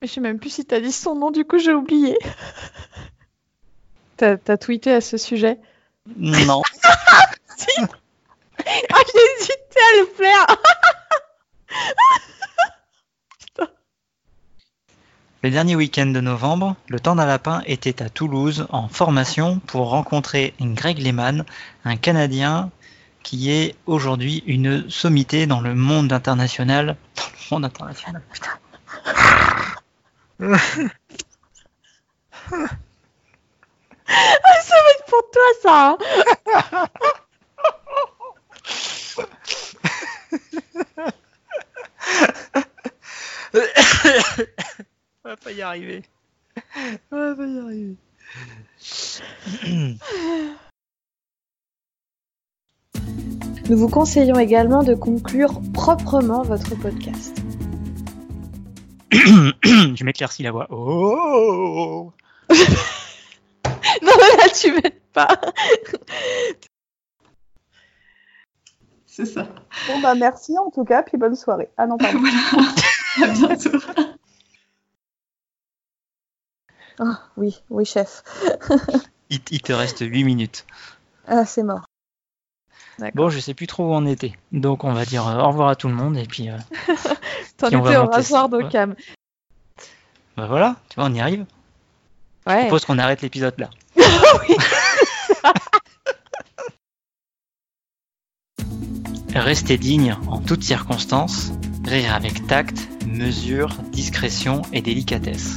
Mais 0.00 0.08
je 0.08 0.14
sais 0.14 0.20
même 0.22 0.38
plus 0.38 0.48
si 0.48 0.64
t'as 0.64 0.80
dit 0.80 0.92
son 0.92 1.14
nom, 1.14 1.30
du 1.30 1.44
coup 1.44 1.58
j'ai 1.58 1.74
oublié. 1.74 2.16
T'as 4.16 4.38
t'as 4.38 4.56
tweeté 4.56 4.92
à 4.92 5.00
ce 5.02 5.16
sujet? 5.16 5.58
Non. 6.16 6.62
Ah, 8.64 9.00
j'ai 9.12 9.20
hésité 9.40 9.80
à 9.80 9.98
le 9.98 10.06
faire 10.14 10.46
Le 15.42 15.50
dernier 15.50 15.74
week-end 15.74 16.06
de 16.06 16.20
novembre, 16.20 16.76
le 16.88 17.00
temps 17.00 17.16
d'un 17.16 17.26
lapin 17.26 17.62
était 17.66 18.00
à 18.00 18.08
Toulouse 18.08 18.68
en 18.70 18.86
formation 18.86 19.58
pour 19.66 19.90
rencontrer 19.90 20.54
Greg 20.60 21.00
Lehman, 21.00 21.44
un 21.84 21.96
Canadien 21.96 22.70
qui 23.24 23.50
est 23.50 23.74
aujourd'hui 23.86 24.44
une 24.46 24.88
sommité 24.88 25.48
dans 25.48 25.60
le 25.60 25.74
monde 25.74 26.12
international. 26.12 26.96
Dans 27.50 27.58
le 27.58 27.60
monde 27.60 27.64
international, 27.64 28.22
putain. 28.32 28.50
Ça 34.62 34.76
va 34.76 34.90
être 34.90 35.04
pour 35.08 35.22
toi, 35.32 35.42
ça 35.62 35.96
hein. 36.72 36.88
On 45.24 45.28
va 45.28 45.36
pas 45.36 45.52
y 45.52 45.62
arriver. 45.62 46.02
On 47.12 47.16
va 47.16 47.36
pas 47.36 47.46
y 47.46 47.58
arriver. 47.58 47.96
Nous 53.70 53.78
vous 53.78 53.88
conseillons 53.88 54.40
également 54.40 54.82
de 54.82 54.94
conclure 54.94 55.60
proprement 55.72 56.42
votre 56.42 56.74
podcast. 56.74 57.40
Je 59.12 60.04
m'éclaircis 60.04 60.42
la 60.42 60.50
voix. 60.50 60.66
Oh 60.70 62.12
Non, 64.02 64.12
là, 64.38 64.48
tu 64.52 64.72
m'aides 64.72 65.00
pas 65.12 65.38
C'est 69.06 69.26
ça. 69.26 69.46
Bon, 69.86 70.00
bah 70.00 70.16
merci 70.16 70.58
en 70.58 70.70
tout 70.70 70.84
cas, 70.84 71.04
puis 71.04 71.16
bonne 71.16 71.36
soirée. 71.36 71.68
Ah 71.76 71.86
non, 71.86 71.96
pardon. 71.96 72.18
voilà. 73.16 73.30
À 73.30 73.32
bientôt. 73.32 73.78
Ah, 76.98 77.20
oui, 77.36 77.62
oui, 77.70 77.84
chef. 77.84 78.22
Il, 79.30 79.40
il 79.50 79.62
te 79.62 79.72
reste 79.72 80.00
8 80.00 80.24
minutes. 80.24 80.66
Ah, 81.26 81.44
c'est 81.44 81.62
mort. 81.62 81.84
Bon, 83.14 83.30
je 83.30 83.40
sais 83.40 83.54
plus 83.54 83.66
trop 83.66 83.84
où 83.88 83.92
on 83.94 84.06
était. 84.06 84.32
Donc, 84.52 84.84
on 84.84 84.92
va 84.92 85.04
dire 85.04 85.26
euh, 85.26 85.40
au 85.42 85.48
revoir 85.48 85.70
à 85.70 85.76
tout 85.76 85.88
le 85.88 85.94
monde. 85.94 86.16
Et 86.18 86.26
puis, 86.26 86.50
euh, 86.50 86.56
T'en 87.56 87.68
Puis 87.68 87.76
on 87.76 87.82
va 87.82 87.90
étais 87.90 87.98
au 87.98 88.06
rasoir 88.06 88.42
ça, 88.42 88.48
d'Occam. 88.48 88.94
bah 90.36 90.46
voilà, 90.46 90.76
tu 90.88 90.96
vois, 90.96 91.06
on 91.06 91.14
y 91.14 91.20
arrive. 91.20 91.46
Je 92.46 92.52
Ouais. 92.52 92.60
propose 92.62 92.84
qu'on 92.84 92.98
arrête 92.98 93.22
l'épisode 93.22 93.54
là. 93.58 93.70
Restez 99.34 99.78
digne 99.78 100.16
en 100.28 100.38
toutes 100.40 100.62
circonstances. 100.62 101.52
Rire 101.84 102.14
avec 102.14 102.46
tact, 102.46 102.88
mesure, 103.06 103.70
discrétion 103.90 104.62
et 104.72 104.82
délicatesse. 104.82 105.56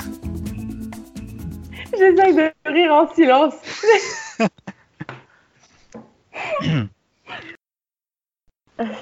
J'essaye 2.05 2.35
de 2.35 2.53
rire 2.65 2.93
en 2.93 3.07
silence. 3.13 3.55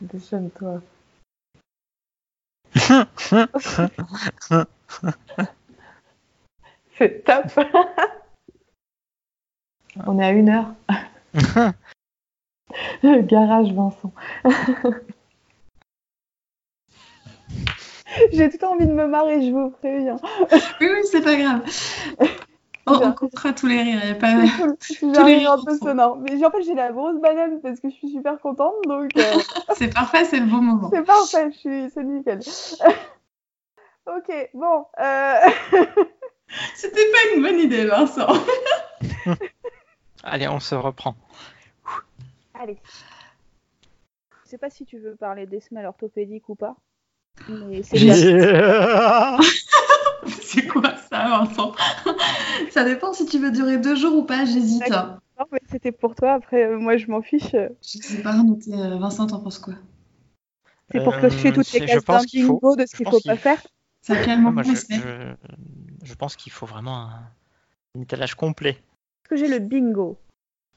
Déchaîne-toi. 0.00 0.80
C'est 6.96 7.24
top. 7.24 7.44
On 10.06 10.18
est 10.18 10.24
à 10.24 10.30
une 10.30 10.48
heure. 10.48 10.72
Le 13.02 13.20
garage 13.26 13.72
Vincent. 13.72 14.12
J'ai 18.36 18.50
tout 18.50 18.64
envie 18.64 18.86
de 18.86 18.92
me 18.92 19.06
marrer, 19.06 19.42
je 19.46 19.52
vous 19.52 19.70
préviens. 19.70 20.16
Oui, 20.80 20.88
oui, 20.92 21.00
c'est 21.10 21.22
pas 21.22 21.36
grave. 21.36 21.62
Oh, 22.84 22.98
on 23.00 23.12
coupera 23.12 23.52
tous 23.52 23.68
les 23.68 23.80
rires. 23.80 24.04
y 24.04 24.10
a 24.10 24.14
pas... 24.16 24.44
J'ai 24.80 24.96
Tous 24.98 25.16
un 25.16 25.24
les 25.24 25.36
rire 25.36 25.52
un 25.52 25.54
rires 25.54 25.64
peu 25.64 25.76
sont- 25.78 25.84
sonore. 25.86 26.16
Mais 26.18 26.44
en 26.44 26.50
fait, 26.50 26.62
j'ai 26.62 26.74
la 26.74 26.90
grosse 26.90 27.20
banane 27.20 27.60
parce 27.60 27.78
que 27.78 27.88
je 27.88 27.94
suis 27.94 28.10
super 28.10 28.40
contente, 28.40 28.74
donc 28.88 29.16
euh, 29.16 29.22
C'est 29.76 29.94
parfait, 29.94 30.24
c'est 30.24 30.40
le 30.40 30.46
bon 30.46 30.56
moment. 30.56 30.90
c'est 30.92 31.04
parfait, 31.04 31.52
je 31.52 31.58
suis... 31.58 31.90
c'est 31.90 32.02
nickel. 32.02 32.40
ok, 34.06 34.50
bon. 34.54 34.84
Euh... 34.98 35.34
C'était 36.74 37.08
pas 37.12 37.36
une 37.36 37.42
bonne 37.42 37.60
idée, 37.60 37.84
Vincent. 37.86 38.26
Allez, 40.24 40.48
on 40.48 40.58
se 40.58 40.74
reprend. 40.74 41.14
Allez. 42.54 42.78
Je 44.44 44.50
sais 44.50 44.58
pas 44.58 44.70
si 44.70 44.84
tu 44.84 44.98
veux 44.98 45.14
parler 45.14 45.46
des 45.46 45.60
semelles 45.60 45.86
orthopédiques 45.86 46.48
ou 46.48 46.56
pas. 46.56 46.74
Mais 47.48 47.82
c'est 50.40 50.66
quoi 50.68 50.96
ça, 50.96 51.28
Vincent? 51.28 51.72
Ça 52.70 52.84
dépend 52.84 53.12
si 53.12 53.26
tu 53.26 53.38
veux 53.38 53.50
durer 53.50 53.78
deux 53.78 53.96
jours 53.96 54.16
ou 54.16 54.22
pas, 54.24 54.44
j'hésite. 54.44 54.88
Non, 54.90 55.46
mais 55.50 55.60
c'était 55.70 55.92
pour 55.92 56.14
toi. 56.14 56.34
Après, 56.34 56.64
euh, 56.66 56.78
moi, 56.78 56.96
je 56.96 57.06
m'en 57.08 57.22
fiche. 57.22 57.50
Je 57.52 57.68
sais 57.82 58.22
pas, 58.22 58.34
noter, 58.34 58.74
euh, 58.74 58.96
Vincent, 58.98 59.26
t'en 59.26 59.40
penses 59.40 59.58
quoi? 59.58 59.74
C'est 60.90 61.02
pour 61.02 61.18
cocher 61.18 61.48
Euh, 61.48 61.52
toutes 61.52 61.72
les 61.72 61.80
cases 61.80 62.04
d'un 62.04 62.18
pense 62.18 62.26
qu'il 62.26 62.44
faut- 62.44 62.60
bingo 62.60 62.76
de 62.76 62.84
ce 62.86 62.94
qu'il 62.96 63.08
faut 63.08 63.20
pas 63.20 63.36
faire. 63.36 63.60
C'est 64.02 64.16
à 64.16 64.24
quel 64.24 64.40
Moi, 64.40 64.62
je, 64.62 64.74
je- 64.74 65.34
je 66.04 66.14
pense 66.14 66.36
qu'il 66.36 66.52
faut 66.52 66.66
vraiment 66.66 67.08
un, 67.08 67.22
un 67.96 68.00
étalage 68.02 68.34
complet. 68.34 68.70
Est-ce 68.70 69.28
que 69.30 69.36
j'ai 69.36 69.48
le 69.48 69.58
bingo? 69.58 70.18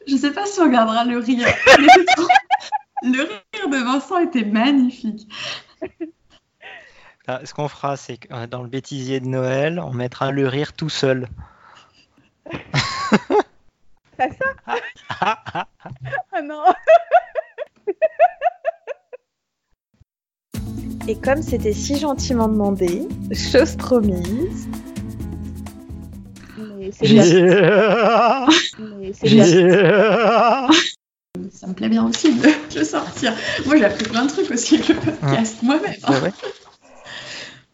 Je 0.07 0.15
sais 0.15 0.31
pas 0.31 0.45
si 0.45 0.59
on 0.61 0.65
regardera 0.65 1.03
le 1.05 1.17
rire. 1.17 1.47
Le 3.03 3.21
rire 3.23 3.69
de 3.69 3.83
Vincent 3.83 4.19
était 4.19 4.45
magnifique. 4.45 5.27
Là, 7.27 7.41
ce 7.43 7.53
qu'on 7.53 7.67
fera, 7.67 7.97
c'est 7.97 8.17
que 8.17 8.33
euh, 8.33 8.47
dans 8.47 8.61
le 8.61 8.69
bêtisier 8.69 9.19
de 9.19 9.25
Noël, 9.27 9.79
on 9.79 9.91
mettra 9.93 10.31
le 10.31 10.47
rire 10.47 10.73
tout 10.73 10.89
seul. 10.89 11.27
C'est 14.17 14.31
ça? 14.31 14.45
Ah 16.31 16.41
non 16.43 16.63
Et 21.07 21.19
comme 21.19 21.41
c'était 21.41 21.73
si 21.73 21.97
gentiment 21.99 22.47
demandé, 22.47 23.07
chose 23.33 23.75
promise. 23.75 24.67
Mais 26.57 26.91
c'est. 26.91 27.13
Mais. 27.13 27.23
Ça 31.51 31.67
me 31.67 31.73
plaît 31.73 31.89
bien 31.89 32.07
aussi 32.07 32.33
de 32.33 32.47
le 32.79 32.83
sortir. 32.85 33.33
Moi, 33.65 33.75
j'ai 33.77 33.83
appris 33.85 34.05
plein 34.05 34.25
de 34.25 34.31
trucs 34.31 34.49
aussi 34.49 34.75
avec 34.75 34.87
le 34.87 34.95
podcast, 34.95 35.61
moi-même. 35.61 35.93
hein. 36.05 36.29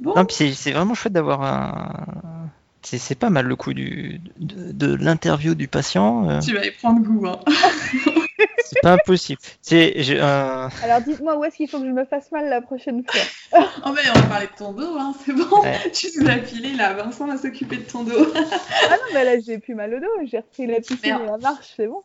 Bon, 0.02 0.14
Non, 0.16 0.26
puis 0.26 0.54
c'est 0.56 0.72
vraiment 0.72 0.94
chouette 0.96 1.14
d'avoir 1.14 1.44
un. 1.44 2.50
C'est 2.84 3.14
pas 3.16 3.30
mal 3.30 3.46
le 3.46 3.56
coup 3.56 3.74
du, 3.76 4.20
de, 4.40 4.72
de 4.72 4.96
l'interview 4.96 5.54
du 5.54 5.68
patient. 5.68 6.28
euh, 6.30 6.40
tu 6.40 6.54
vas 6.56 6.66
y 6.66 6.72
prendre 6.72 7.00
goût. 7.02 7.28
Hein. 7.28 7.40
c'est 8.66 8.82
pas 8.82 8.94
impossible. 8.94 9.40
Euh, 9.72 10.68
Alors 10.84 11.02
dites-moi 11.02 11.38
où 11.38 11.44
est-ce 11.46 11.58
qu'il 11.58 11.70
faut 11.70 11.80
que 11.80 11.86
je 11.86 11.92
me 11.92 12.06
fasse 12.06 12.32
mal 12.32 12.50
la 12.50 12.60
prochaine 12.62 13.04
fois. 13.08 13.22
Oh, 13.86 13.90
mais 13.94 14.02
on 14.10 14.20
va 14.20 14.26
parler 14.28 14.48
de 14.48 14.58
ton 14.58 14.72
dos, 14.74 14.96
hein, 14.98 15.14
c'est 15.26 15.34
bon. 15.34 15.62
Ouais. 15.62 15.92
Tu 15.92 16.08
nous 16.20 16.28
as 16.28 16.40
filé 16.40 16.74
là, 16.74 16.94
Vincent 16.94 17.28
va 17.28 17.38
s'occuper 17.38 17.78
de 17.78 17.82
ton 17.84 18.04
dos. 18.04 18.34
Ah 18.36 18.90
non, 18.92 19.14
mais 19.14 19.24
là 19.26 19.40
j'ai 19.46 19.60
plus 19.60 19.76
mal 19.76 19.94
au 19.94 20.00
dos, 20.00 20.26
j'ai 20.30 20.38
repris 20.38 20.66
la 20.68 20.80
piscine 20.80 20.98
Merde. 21.04 21.22
et 21.24 21.26
la 21.28 21.38
marche, 21.38 21.68
c'est 21.76 21.88
bon. 21.88 22.02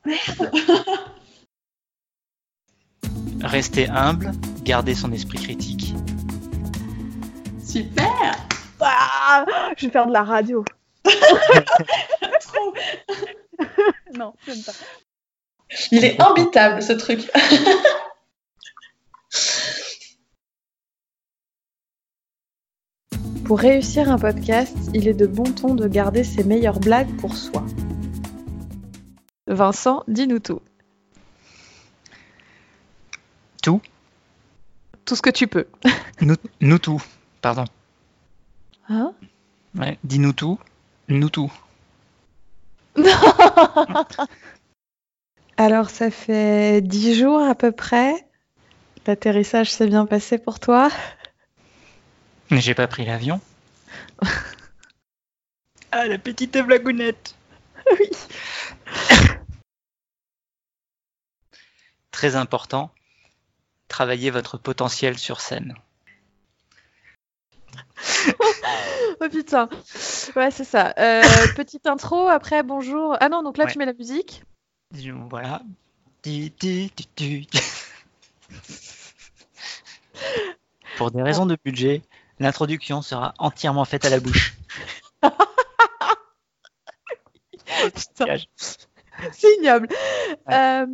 rester 3.42 3.88
humble, 3.88 4.32
garder 4.64 4.94
son 4.94 5.12
esprit 5.12 5.38
critique. 5.38 5.94
Super 7.66 8.48
Ah, 8.80 9.44
je 9.76 9.86
vais 9.86 9.92
faire 9.92 10.06
de 10.06 10.12
la 10.12 10.22
radio. 10.22 10.64
Trop. 11.04 12.74
Non, 14.14 14.34
j'aime 14.46 14.62
pas. 14.62 14.72
Il 15.90 16.04
est 16.04 16.20
imbitable 16.20 16.82
ce 16.82 16.92
truc. 16.92 17.20
Pour 23.44 23.58
réussir 23.60 24.10
un 24.10 24.18
podcast, 24.18 24.76
il 24.94 25.08
est 25.08 25.14
de 25.14 25.26
bon 25.26 25.44
ton 25.44 25.74
de 25.74 25.86
garder 25.86 26.24
ses 26.24 26.44
meilleures 26.44 26.80
blagues 26.80 27.14
pour 27.16 27.36
soi. 27.36 27.64
Vincent, 29.46 30.02
dis-nous 30.08 30.40
tout. 30.40 30.60
Tout 33.62 33.80
Tout 35.04 35.14
ce 35.16 35.22
que 35.22 35.30
tu 35.30 35.46
peux. 35.46 35.66
Nous, 36.20 36.34
nous 36.60 36.78
tout. 36.78 37.02
Pardon. 37.40 37.64
Hein? 38.88 39.12
Ouais, 39.74 39.98
dis-nous 40.04 40.32
tout. 40.32 40.58
Nous 41.08 41.30
tout. 41.30 41.52
Alors, 45.56 45.90
ça 45.90 46.10
fait 46.10 46.80
dix 46.80 47.14
jours 47.14 47.42
à 47.42 47.54
peu 47.54 47.72
près. 47.72 48.26
L'atterrissage 49.06 49.70
s'est 49.70 49.86
bien 49.86 50.04
passé 50.06 50.38
pour 50.38 50.58
toi? 50.58 50.90
Mais 52.50 52.60
J'ai 52.60 52.74
pas 52.74 52.88
pris 52.88 53.04
l'avion. 53.04 53.40
ah, 55.92 56.06
la 56.06 56.18
petite 56.18 56.58
blagounette. 56.58 57.34
Oui. 58.00 58.10
Très 62.10 62.34
important, 62.34 62.90
travaillez 63.86 64.30
votre 64.30 64.58
potentiel 64.58 65.18
sur 65.18 65.40
scène. 65.40 65.76
Oh 69.20 69.28
putain. 69.30 69.68
Ouais, 70.36 70.50
c'est 70.50 70.64
ça. 70.64 70.92
Euh, 70.98 71.22
petite 71.56 71.86
intro, 71.86 72.28
après 72.28 72.62
bonjour. 72.62 73.16
Ah 73.20 73.28
non, 73.28 73.42
donc 73.42 73.56
là 73.56 73.64
Ouais. 73.64 73.72
tu 73.72 73.78
mets 73.78 73.86
la 73.86 73.94
musique. 73.94 74.42
Voilà. 75.30 75.62
Pour 80.96 81.10
des 81.10 81.22
raisons 81.22 81.46
de 81.46 81.56
budget, 81.64 82.02
l'introduction 82.38 83.02
sera 83.02 83.34
entièrement 83.38 83.84
faite 83.84 84.04
à 84.04 84.10
la 84.10 84.20
bouche. 84.20 84.54
Putain, 87.94 88.36
c'est 89.32 89.54
ignoble. 89.58 89.88
Euh, 90.50 90.86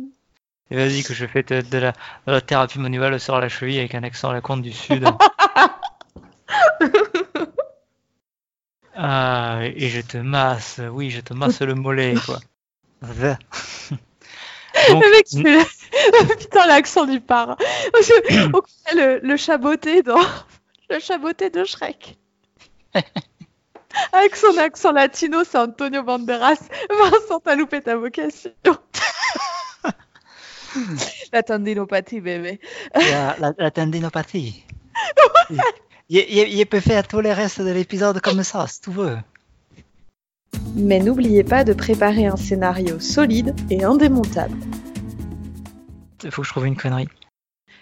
Vas-y 0.71 1.03
que 1.03 1.13
je 1.13 1.25
fais 1.27 1.43
de, 1.43 1.61
de 1.61 1.77
la, 1.77 1.91
de 1.91 2.31
la 2.31 2.41
thérapie 2.41 2.79
manuelle 2.79 3.19
sur 3.19 3.39
la 3.39 3.47
cheville 3.49 3.79
avec 3.79 3.95
un 3.95 4.03
accent 4.03 4.29
à 4.29 4.33
la 4.33 4.41
compte 4.41 4.61
du 4.61 4.71
sud. 4.73 5.05
Et 9.63 9.89
je 9.89 10.01
te 10.01 10.17
masse, 10.17 10.79
oui, 10.91 11.09
je 11.09 11.21
te 11.21 11.33
masse 11.33 11.61
le 11.61 11.75
mollet, 11.75 12.15
quoi. 12.25 12.39
Va. 13.01 13.37
Donc, 14.89 15.03
le 15.03 15.11
mec, 15.11 15.25
il 15.31 15.43
fait 15.43 15.55
la- 15.57 16.35
Putain, 16.35 16.65
l'accent 16.67 17.05
du. 17.05 17.19
Parce 17.21 17.57
que, 18.07 18.47
on 18.47 18.61
connaît 18.61 19.19
le, 19.19 19.19
le 19.27 19.37
chaboté 19.37 20.01
dans 20.01 20.19
le 20.89 20.99
chaboté 20.99 21.49
de 21.49 21.63
Shrek. 21.63 22.17
Avec 24.11 24.35
son 24.35 24.57
accent 24.57 24.91
latino, 24.91 25.43
c'est 25.43 25.57
Antonio 25.59 26.01
Banderas. 26.03 26.57
Vincent, 26.89 27.39
t'as 27.43 27.55
loupé 27.55 27.81
ta 27.81 27.95
vocation. 27.95 28.51
La 31.31 31.43
tendinopathie, 31.43 32.19
bébé. 32.21 32.59
La, 32.95 33.35
la, 33.39 33.53
la 33.57 33.71
tendinopathie. 33.71 34.63
il, 36.09 36.17
il- 36.17 36.59
il 36.59 36.65
peut 36.65 36.79
faire 36.79 37.07
tout 37.07 37.21
le 37.21 37.31
reste 37.31 37.61
de 37.61 37.69
l'épisode 37.71 38.19
comme 38.21 38.43
ça, 38.43 38.65
si 38.67 38.81
tu 38.81 38.89
veux. 38.91 39.17
Mais 40.75 40.99
n'oubliez 40.99 41.43
pas 41.43 41.63
de 41.63 41.73
préparer 41.73 42.25
un 42.27 42.35
scénario 42.37 42.99
solide 42.99 43.55
et 43.69 43.83
indémontable. 43.83 44.57
Il 46.23 46.31
faut 46.31 46.41
que 46.41 46.47
je 46.47 46.51
trouve 46.53 46.65
une 46.65 46.77
connerie. 46.77 47.07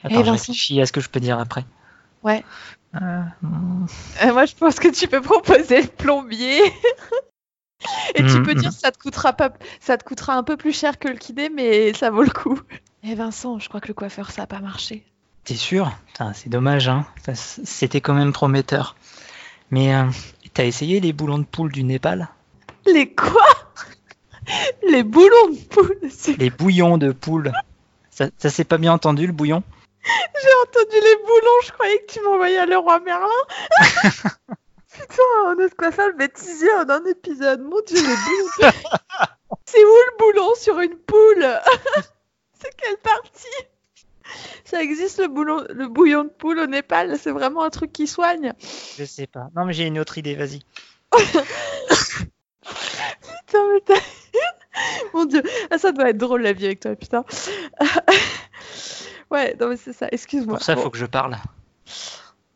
Eh, 0.04 0.08
Attends, 0.08 0.16
je 0.24 0.32
Vincent. 0.32 0.32
réfléchis 0.52 0.82
à 0.82 0.86
ce 0.86 0.92
que 0.92 1.00
je 1.02 1.10
peux 1.10 1.20
dire 1.20 1.40
après. 1.40 1.64
Ouais. 2.24 2.44
Euh, 2.96 3.22
hmm. 3.42 3.86
Euh, 4.24 4.34
moi, 4.34 4.46
je 4.46 4.56
pense 4.56 4.80
que 4.80 4.88
tu 4.90 5.08
peux 5.08 5.22
proposer 5.22 5.82
le 5.84 5.88
plombier. 5.88 6.60
Et 8.16 8.24
tu 8.24 8.38
Mhm, 8.38 8.44
peux 8.46 8.54
dire 8.54 8.72
ça 8.72 8.92
te 8.92 9.00
coûtera 9.00 9.34
pas, 9.34 9.54
ça 9.80 9.98
te 9.98 10.04
coûtera 10.04 10.36
un 10.36 10.44
peu 10.44 10.56
plus 10.56 10.72
cher 10.78 11.00
que 11.00 11.08
le 11.08 11.16
kiné, 11.16 11.50
mais 11.50 11.94
ça 11.94 12.12
vaut 12.12 12.22
le 12.22 12.30
coup. 12.30 12.60
Et 13.04 13.16
Vincent, 13.16 13.58
je 13.58 13.70
crois 13.70 13.82
que 13.82 13.88
le 13.88 13.96
coiffeur 13.96 14.30
ça 14.30 14.44
a 14.44 14.48
pas 14.48 14.60
marché. 14.60 15.04
T'es 15.46 15.56
sûr? 15.56 15.92
C'est 16.36 16.50
dommage, 16.50 16.88
hein. 16.88 17.06
C'était 17.34 18.00
quand 18.02 18.14
même 18.14 18.34
prometteur. 18.34 18.96
Mais 19.72 19.96
euh, 19.96 20.04
t'as 20.54 20.66
essayé 20.66 21.00
les 21.00 21.12
boulons 21.14 21.40
de 21.40 21.44
poule 21.44 21.72
du 21.72 21.84
Népal? 21.84 22.30
Les 22.86 23.14
quoi? 23.14 23.46
Les 24.88 25.04
boulons 25.04 25.50
de 25.50 25.60
poule. 25.70 26.00
Les 26.38 26.50
bouillons 26.50 26.98
de 26.98 27.12
poule 27.12 27.52
Ça, 28.10 28.28
ça 28.38 28.50
s'est 28.50 28.64
pas 28.64 28.78
bien 28.78 28.94
entendu, 28.94 29.28
le 29.28 29.34
bouillon? 29.34 29.64
J'ai 30.04 30.68
entendu 30.68 30.96
les 30.96 31.16
boulons. 31.18 31.62
Je 31.66 31.72
croyais 31.72 32.00
que 32.00 32.14
tu 32.14 32.22
m'envoyais 32.22 32.66
le 32.66 32.78
roi 32.78 33.00
Merlin. 33.00 33.28
Putain, 34.92 35.56
notre 35.58 35.76
coiffeur 35.76 36.10
le 36.10 36.16
bêtisier 36.16 36.72
en 36.74 36.90
un 36.90 37.06
épisode. 37.06 37.62
Mon 37.62 37.82
dieu, 37.86 37.98
les 37.98 38.02
boulons. 38.02 38.72
C'est 39.66 39.84
où 39.84 39.88
le 39.88 40.18
boulon 40.18 40.56
sur 40.56 40.80
une 40.80 40.98
poule? 40.98 41.60
C'est 42.62 42.76
quelle 42.76 42.98
partie? 42.98 43.48
Ça 44.66 44.82
existe 44.82 45.20
le, 45.20 45.28
boulon, 45.28 45.66
le 45.70 45.88
bouillon 45.88 46.24
de 46.24 46.30
poule 46.30 46.60
au 46.60 46.68
Népal? 46.68 47.18
C'est 47.20 47.32
vraiment 47.32 47.64
un 47.64 47.70
truc 47.70 47.92
qui 47.92 48.08
soigne? 48.08 48.54
Je 48.98 49.04
sais 49.04 49.28
pas. 49.28 49.50
Non, 49.56 49.66
mais 49.66 49.74
j'ai 49.74 49.86
une 49.86 50.00
autre 50.00 50.18
idée, 50.18 50.36
vas-y. 50.36 50.62
Putain, 53.52 53.74
mais 53.74 53.82
t'as- 53.82 55.10
Mon 55.14 55.26
dieu, 55.26 55.44
ah, 55.70 55.78
ça 55.78 55.92
doit 55.92 56.10
être 56.10 56.18
drôle 56.18 56.42
la 56.42 56.54
vie 56.54 56.66
avec 56.66 56.80
toi, 56.80 56.96
putain. 56.96 57.26
ouais, 59.30 59.56
non 59.60 59.68
mais 59.68 59.76
c'est 59.78 59.92
ça, 59.94 60.08
excuse-moi. 60.12 60.56
Pour 60.56 60.64
ça, 60.64 60.78
faut 60.78 60.90
que 60.90 60.98
je 60.98 61.06
parle. 61.06 61.38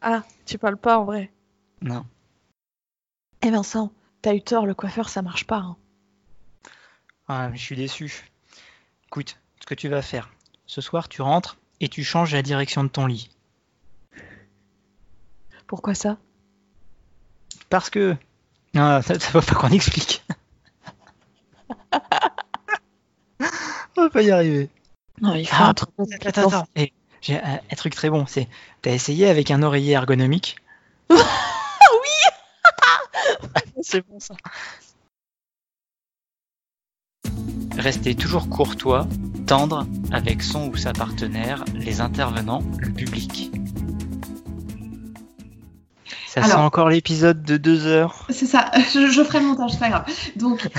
Ah, 0.02 0.24
tu 0.46 0.58
parles 0.58 0.78
pas 0.78 0.98
en 1.00 1.04
vrai. 1.04 1.32
Non. 1.82 2.06
Eh 3.42 3.52
Vincent, 3.52 3.92
t'as 4.22 4.34
eu 4.34 4.42
tort, 4.42 4.66
le 4.66 4.74
coiffeur 4.74 5.10
ça 5.10 5.22
marche 5.22 5.46
pas. 5.46 5.58
hein. 5.58 5.76
Ah, 7.28 7.50
mais 7.50 7.58
je 7.58 7.64
suis 7.64 7.76
déçu. 7.76 8.32
Écoute, 9.08 9.38
ce 9.60 9.66
que 9.66 9.76
tu 9.76 9.90
vas 9.90 10.02
faire. 10.02 10.30
Ce 10.68 10.80
soir, 10.80 11.10
tu 11.10 11.22
rentres 11.22 11.58
et 11.82 11.90
tu 11.90 12.04
changes 12.04 12.34
la 12.34 12.42
direction 12.42 12.84
de 12.84 12.90
ton 12.90 13.06
lit. 13.08 13.30
Pourquoi 15.68 15.94
ça? 15.96 16.18
Parce 17.70 17.90
que. 17.90 18.16
Non, 18.74 19.02
ça, 19.02 19.20
ça 19.20 19.32
va 19.32 19.42
pas 19.42 19.56
qu'on 19.56 19.70
explique. 19.70 20.24
On 23.98 24.02
va 24.04 24.10
pas 24.10 24.22
y 24.22 24.32
arriver. 24.32 24.70
Non, 25.22 25.36
il 25.36 25.48
faut 25.48 25.56
Ah, 25.58 25.70
un 25.70 25.74
truc 25.74 25.90
Attends, 26.26 26.48
attends. 26.50 26.68
Eh, 26.76 26.92
j'ai 27.22 27.38
un, 27.42 27.60
un 27.72 27.76
truc 27.76 27.96
très 27.96 28.10
bon. 28.10 28.26
C'est. 28.28 28.48
T'as 28.82 28.92
essayé 28.92 29.30
avec 29.30 29.52
un 29.52 29.64
oreiller 29.64 29.94
ergonomique? 29.94 30.58
Oui 31.10 31.18
C'est 33.82 34.06
bon 34.08 34.20
ça. 34.20 34.36
Restez 37.78 38.16
toujours 38.16 38.50
courtois, 38.50 39.08
tendre 39.48 39.86
avec 40.12 40.42
son 40.42 40.68
ou 40.70 40.76
sa 40.78 40.94
partenaire, 40.94 41.64
les 41.74 42.02
intervenants, 42.02 42.64
le 42.80 42.90
public. 42.92 43.52
Ça 46.28 46.42
Alors- 46.44 46.52
sent 46.58 46.64
encore 46.64 46.90
l'épisode 46.90 47.44
de 47.44 47.58
deux 47.58 47.86
heures. 47.86 48.26
C'est 48.30 48.46
ça, 48.46 48.72
je, 48.94 49.10
je 49.10 49.24
ferai 49.24 49.40
le 49.40 49.46
montage, 49.48 49.72
c'est 49.72 49.80
pas 49.80 49.90
grave. 49.90 50.06
Donc. 50.36 50.68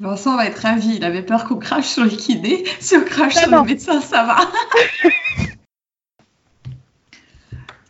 Vincent 0.00 0.36
va 0.36 0.46
être 0.46 0.58
ravi, 0.60 0.94
il 0.96 1.04
avait 1.04 1.22
peur 1.22 1.44
qu'on 1.44 1.56
crache 1.56 1.86
sur 1.88 2.04
les 2.04 2.16
kinés. 2.16 2.64
Si 2.80 2.96
on 2.96 3.04
crache 3.04 3.34
Ah 3.36 3.40
sur 3.42 3.50
non. 3.50 3.62
le 3.62 3.68
médecin, 3.68 4.00
ça 4.00 4.24
va. 4.24 4.36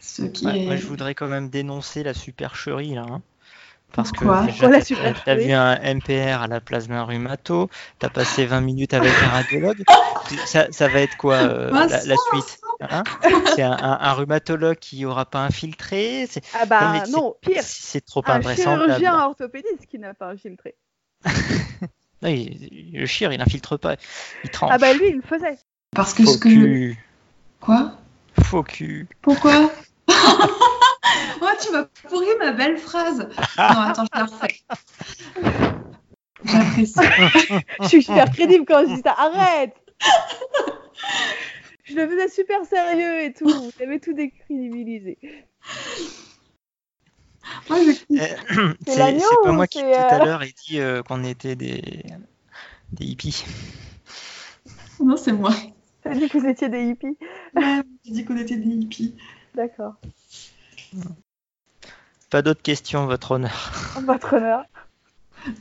Ce 0.00 0.22
qui 0.22 0.46
Ouais, 0.46 0.60
est. 0.62 0.66
moi, 0.66 0.76
je 0.76 0.86
voudrais 0.86 1.14
quand 1.14 1.28
même 1.28 1.48
dénoncer 1.50 2.02
la 2.02 2.14
supercherie 2.14 2.94
là. 2.94 3.04
hein. 3.08 3.22
Parce 3.92 4.10
Pourquoi 4.12 4.42
que 4.46 4.46
la 4.66 4.70
t'as- 4.70 4.84
supercherie 4.84 5.22
t'as 5.24 5.34
vu 5.36 5.52
un 5.52 5.76
MPR 5.94 6.42
à 6.42 6.46
la 6.46 6.60
place 6.60 6.88
d'un 6.88 7.04
rhumato, 7.04 7.70
t'as 7.98 8.10
passé 8.10 8.44
20 8.44 8.60
minutes 8.60 8.92
avec 8.94 9.12
un 9.22 9.28
radiologue. 9.28 9.82
Ça, 10.44 10.66
ça 10.70 10.88
va 10.88 11.00
être 11.00 11.16
quoi 11.16 11.36
euh, 11.36 11.70
la, 11.70 11.88
suite 11.98 12.58
hein? 12.82 13.02
C'est 13.56 13.62
un, 13.62 13.72
un- 13.72 13.98
un 13.98 14.12
rhumatologue 14.12 14.76
qui 14.76 15.06
aura 15.06 15.24
pas 15.24 15.38
infiltré 15.38 16.26
c'est- 16.28 16.42
Ah 16.60 16.66
bah 16.66 17.02
Non, 17.08 17.18
non, 17.22 17.34
pire. 17.40 17.62
C'est 17.64 18.04
trop 18.04 18.22
Un 18.26 18.34
invraisemblable. 18.34 18.84
chirurgien 18.92 19.24
orthopédiste 19.24 19.86
qui 19.88 19.98
n'a 19.98 20.12
pas 20.12 20.28
infiltré. 20.28 20.74
Non, 22.22 22.28
il- 22.30 22.90
le 22.92 23.06
chir, 23.06 23.32
il 23.32 23.40
infiltre 23.40 23.76
pas, 23.76 23.96
il 24.44 24.50
tranche. 24.50 24.70
Ah 24.74 24.78
bah 24.78 24.92
lui, 24.92 25.08
il 25.08 25.16
le 25.16 25.22
faisait. 25.22 25.58
Parce 25.94 26.14
que 26.14 26.24
Faux 26.24 26.32
ce 26.32 26.38
que. 26.38 26.48
cul, 26.48 26.98
Quoi? 27.60 27.92
Faux 28.44 28.62
cul. 28.62 29.08
Pourquoi? 29.22 29.70
Oh, 31.40 31.46
tu 31.62 31.70
m'as 31.72 31.84
pourri 32.08 32.26
ma 32.38 32.50
belle 32.52 32.76
phrase. 32.76 33.28
Non, 33.58 33.80
attends, 33.80 34.04
je 34.12 34.18
la 34.18 34.24
refais. 34.26 34.60
J'apprécie. 36.44 36.94
Je 37.82 37.88
suis 37.88 38.02
super 38.02 38.30
crédible 38.30 38.64
quand 38.66 38.82
je 38.86 38.94
dis 38.96 39.00
ça. 39.02 39.14
Arrête 39.16 39.74
Je 41.84 41.94
le 41.94 42.08
faisais 42.08 42.28
super 42.28 42.64
sérieux 42.66 43.22
et 43.22 43.32
tout. 43.32 43.48
Vous 43.48 43.72
avez 43.82 44.00
tout 44.00 44.12
décrédibilisé. 44.12 45.18
Moi, 47.68 47.78
je 47.82 47.90
Euh, 48.20 48.72
C'est 48.86 48.96
pas 48.98 49.50
ou 49.50 49.52
moi 49.52 49.66
qui 49.66 49.78
tout 49.80 49.84
à 49.86 50.20
euh, 50.20 50.24
l'heure 50.24 50.42
ai 50.42 50.54
dit 50.66 50.80
euh, 50.80 51.02
qu'on 51.02 51.24
était 51.24 51.56
des, 51.56 52.04
des 52.92 53.04
hippies. 53.04 53.44
Non, 55.00 55.16
c'est 55.16 55.32
moi. 55.32 55.54
T'as 56.02 56.12
dit 56.14 56.28
que 56.28 56.38
vous 56.38 56.46
étiez 56.46 56.68
des 56.68 56.88
hippies 56.88 57.16
Ouais, 57.54 57.82
J'ai 58.04 58.10
dit 58.12 58.24
qu'on 58.24 58.36
était 58.36 58.56
des 58.56 58.68
hippies. 58.68 59.14
D'accord. 59.54 59.94
Pas 62.30 62.42
d'autres 62.42 62.62
questions, 62.62 63.06
votre 63.06 63.30
honneur. 63.32 63.72
Votre 64.04 64.34
honneur. 64.36 64.64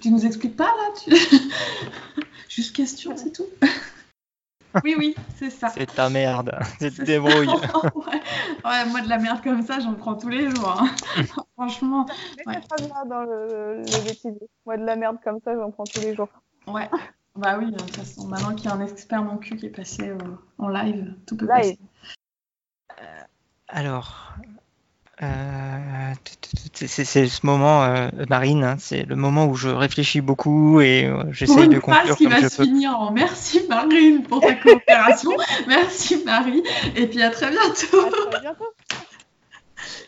Tu 0.01 0.09
nous 0.09 0.25
expliques 0.25 0.55
pas 0.57 0.65
là 0.65 0.93
tu... 1.03 1.15
Juste 2.49 2.75
question, 2.75 3.15
c'est 3.15 3.31
tout 3.31 3.45
Oui, 4.83 4.95
oui, 4.97 5.15
c'est 5.37 5.51
ça. 5.51 5.69
C'est 5.69 5.85
ta 5.93 6.09
merde. 6.09 6.57
C'est 6.79 6.89
C'est 6.89 7.01
te 7.01 7.03
débrouille. 7.03 7.47
ouais. 7.47 8.21
Ouais, 8.65 8.85
moi 8.87 9.01
de 9.01 9.09
la 9.09 9.19
merde 9.19 9.43
comme 9.43 9.61
ça, 9.61 9.79
j'en 9.79 9.93
prends 9.93 10.15
tous 10.15 10.29
les 10.29 10.49
jours. 10.49 10.81
hein. 10.81 10.89
Franchement, 11.57 12.05
Ouais. 12.45 12.53
cette 12.53 12.65
phrase-là 12.67 13.03
dans 13.09 13.21
le, 13.23 13.77
le 13.79 14.03
bêtisier. 14.05 14.47
Moi, 14.65 14.77
de 14.77 14.85
la 14.85 14.95
merde 14.95 15.17
comme 15.23 15.39
ça, 15.43 15.55
j'en 15.55 15.71
prends 15.71 15.85
tous 15.85 16.01
les 16.01 16.15
jours. 16.15 16.29
ouais. 16.67 16.87
Bah 17.35 17.57
oui, 17.59 17.71
de 17.71 17.77
toute 17.77 17.95
façon, 17.95 18.27
maintenant 18.27 18.55
qu'il 18.55 18.65
y 18.65 18.67
a 18.69 18.75
un 18.75 18.81
expert 18.85 19.21
mon 19.23 19.37
cul 19.37 19.57
qui 19.57 19.67
est 19.67 19.69
passé 19.69 20.09
euh, 20.09 20.17
en 20.57 20.69
live, 20.69 21.13
tout 21.27 21.37
peut 21.37 21.45
Live. 21.47 21.77
passer. 21.77 21.79
Alors, 23.67 24.33
euh, 25.21 26.13
c'est 26.73 27.27
ce 27.27 27.45
moment, 27.45 27.83
euh, 27.83 28.09
Marine, 28.29 28.63
hein, 28.63 28.75
c'est 28.79 29.03
le 29.03 29.15
moment 29.15 29.45
où 29.45 29.55
je 29.55 29.69
réfléchis 29.69 30.21
beaucoup 30.21 30.79
et 30.81 31.05
euh, 31.05 31.23
Pour 31.25 31.33
j'essaye 31.33 31.65
une 31.65 31.73
de 31.73 31.79
phrase 31.79 31.97
conclure 31.99 32.17
qui 32.17 32.23
comme 32.23 32.33
va 32.33 32.49
se 32.49 32.57
peux. 32.57 32.63
finir 32.63 32.99
en 32.99 33.11
merci 33.11 33.67
Marine 33.67 34.23
pour 34.23 34.39
ta 34.41 34.55
coopération. 34.55 35.31
merci 35.67 36.23
Marie. 36.23 36.63
Et 36.95 37.07
puis 37.07 37.21
à 37.21 37.29
très 37.29 37.51
bientôt 37.51 37.99
À 38.05 38.29
très 38.31 38.41
bientôt. 38.41 38.65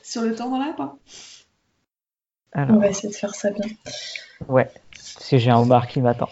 sur 0.04 0.22
le 0.24 0.34
temps 0.36 0.50
dans 0.50 0.58
la 0.60 0.74
Alors, 2.64 2.80
va 2.80 2.88
essayer 2.88 3.10
de 3.10 3.16
faire 3.16 3.36
ça 3.36 3.52
bien. 3.52 3.66
ouais, 4.48 4.70
parce 4.92 5.30
que 5.30 5.38
j'ai 5.38 5.52
un 5.52 5.58
homard 5.58 5.88
qui 5.88 6.02
m'attend. 6.02 6.30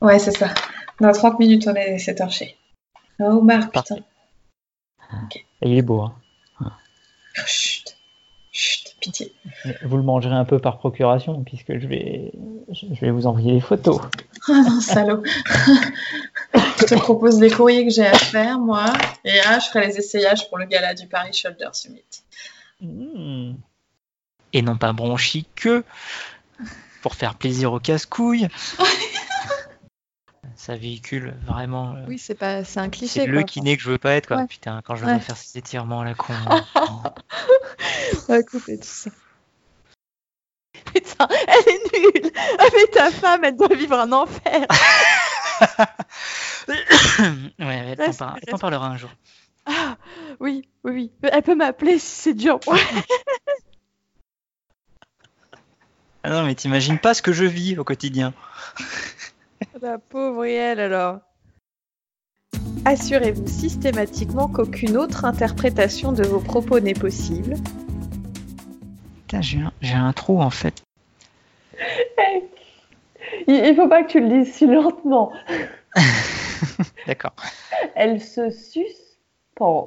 Ouais, 0.00 0.18
c'est 0.18 0.32
ça. 0.36 0.48
Dans 1.00 1.12
30 1.12 1.38
minutes, 1.38 1.66
on 1.68 1.74
est 1.74 1.98
7 1.98 2.20
heures 2.20 2.30
chez. 2.30 2.56
Ah, 3.18 3.30
Omar, 3.30 3.70
Parfait. 3.70 3.94
putain. 3.94 5.28
Et 5.62 5.70
il 5.70 5.78
est 5.78 5.82
beau. 5.82 6.02
Hein. 6.02 6.12
Oh, 7.38 7.42
chut. 7.46 7.96
Chut, 8.52 8.96
pitié. 9.00 9.32
Vous 9.84 9.96
le 9.98 10.02
mangerez 10.02 10.34
un 10.34 10.44
peu 10.46 10.58
par 10.58 10.78
procuration 10.78 11.42
puisque 11.44 11.78
je 11.78 11.86
vais, 11.86 12.32
je 12.72 13.00
vais 13.00 13.10
vous 13.10 13.26
envoyer 13.26 13.52
les 13.52 13.60
photos. 13.60 14.00
Oh 14.48 14.52
non, 14.68 14.80
salaud. 14.80 15.22
je 16.54 16.84
te 16.86 16.94
propose 16.94 17.38
les 17.40 17.50
courriers 17.50 17.84
que 17.86 17.92
j'ai 17.92 18.06
à 18.06 18.14
faire, 18.14 18.58
moi. 18.58 18.86
Et 19.24 19.36
là, 19.36 19.58
je 19.58 19.66
ferai 19.66 19.86
les 19.88 19.98
essayages 19.98 20.48
pour 20.48 20.56
le 20.58 20.64
gala 20.64 20.94
du 20.94 21.06
Paris 21.06 21.34
Shoulder 21.34 21.68
Summit. 21.72 22.02
Mmh. 22.80 23.54
Et 24.56 24.62
non 24.62 24.76
pas 24.78 24.94
bronchi 24.94 25.46
que 25.54 25.84
pour 27.02 27.14
faire 27.14 27.34
plaisir 27.34 27.72
aux 27.74 27.78
casse-couilles. 27.78 28.48
Ça 30.56 30.74
véhicule 30.76 31.34
vraiment. 31.46 31.94
euh, 31.94 32.04
Oui, 32.08 32.18
c'est 32.18 32.34
pas, 32.34 32.64
c'est 32.64 32.80
un 32.80 32.88
cliché. 32.88 33.20
c'est 33.20 33.26
le 33.26 33.34
quoi. 33.40 33.42
kiné 33.44 33.76
que 33.76 33.82
je 33.82 33.90
veux 33.90 33.98
pas 33.98 34.12
être 34.12 34.26
quoi. 34.28 34.38
Ouais. 34.38 34.46
Putain, 34.46 34.80
quand 34.82 34.96
je 34.96 35.04
Ouais. 35.04 35.12
vais 35.14 35.20
faire 35.20 35.36
ces 35.36 35.58
étirements 35.58 36.00
à 36.00 36.04
la 36.06 36.14
con. 36.14 36.32
Ouais, 38.30 38.42
couper 38.44 38.78
tout 38.78 38.86
ça. 38.86 39.10
Putain, 40.86 41.28
elle 41.30 41.68
est 41.74 41.98
nulle. 41.98 42.22
nul. 42.24 42.32
Ah, 42.58 42.64
ta 42.92 43.10
femme, 43.10 43.44
elle 43.44 43.56
doit 43.56 43.68
vivre 43.76 43.98
un 43.98 44.10
enfer. 44.12 44.66
ouais, 46.68 46.76
elle 47.58 47.96
t'en 47.96 48.04
Reste- 48.06 48.18
par- 48.18 48.36
elle 48.36 48.42
t'en 48.46 48.52
reste- 48.52 48.60
parlera 48.60 48.86
un 48.86 48.96
jour. 48.96 49.10
Ah, 49.66 49.96
oui, 50.40 50.68
oui, 50.84 50.92
oui. 50.92 51.12
Elle 51.30 51.42
peut 51.42 51.54
m'appeler 51.56 51.98
si 51.98 52.06
c'est 52.22 52.34
dur. 52.34 52.58
Ah 56.26 56.30
non, 56.30 56.42
mais 56.44 56.56
t'imagines 56.56 56.98
pas 56.98 57.14
ce 57.14 57.22
que 57.22 57.32
je 57.32 57.44
vis 57.44 57.78
au 57.78 57.84
quotidien. 57.84 58.34
La 59.80 59.96
pauvre 59.96 60.44
elle 60.44 60.80
alors. 60.80 61.20
Assurez-vous 62.84 63.46
systématiquement 63.46 64.48
qu'aucune 64.48 64.96
autre 64.96 65.24
interprétation 65.24 66.10
de 66.10 66.24
vos 66.24 66.40
propos 66.40 66.80
n'est 66.80 66.94
possible. 66.94 67.54
Putain, 69.20 69.40
j'ai 69.40 69.60
un, 69.60 69.72
j'ai 69.80 69.94
un 69.94 70.12
trou 70.12 70.42
en 70.42 70.50
fait. 70.50 70.82
Il, 73.46 73.54
il 73.54 73.76
faut 73.76 73.86
pas 73.88 74.02
que 74.02 74.08
tu 74.10 74.20
le 74.20 74.28
dises 74.42 74.52
si 74.52 74.66
lentement. 74.66 75.32
D'accord. 77.06 77.34
Elle 77.94 78.20
se 78.20 78.50
suspend. 78.50 79.86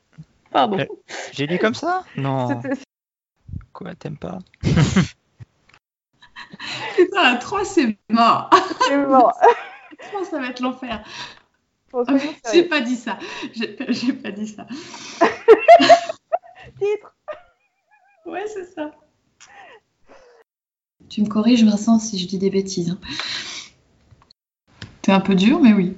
Pardon. 0.50 0.78
Euh, 0.80 0.86
J'ai 1.30 1.46
dit 1.46 1.60
comme 1.60 1.74
ça? 1.74 2.02
Non. 2.16 2.60
C'était- 2.60 2.82
Quoi, 3.72 3.94
t'aimes 3.94 4.16
pas? 4.18 4.40
Putain, 6.96 7.20
à 7.20 7.36
3, 7.36 7.64
c'est 7.64 7.96
mort. 8.10 8.50
c'est 8.86 9.04
bon. 9.04 9.30
3, 10.10 10.24
ça 10.30 10.38
va 10.40 10.48
être 10.48 10.60
l'enfer. 10.60 11.04
Ah, 11.94 12.02
J'ai 12.52 12.64
pas 12.64 12.80
dit 12.80 12.96
ça. 12.96 13.18
J'ai 13.54 14.12
pas 14.12 14.30
dit 14.30 14.48
ça. 14.48 14.66
Titre. 16.78 17.14
Ouais, 18.26 18.44
c'est 18.52 18.66
ça. 18.66 18.90
Tu 21.08 21.22
me 21.22 21.28
corriges, 21.28 21.64
Vincent, 21.64 21.98
si 21.98 22.18
je 22.18 22.26
dis 22.26 22.38
des 22.38 22.50
bêtises. 22.50 22.90
hein. 22.90 22.98
T'es 25.02 25.12
un 25.12 25.20
peu 25.20 25.34
dur, 25.34 25.60
mais 25.60 25.72
oui. 25.72 25.96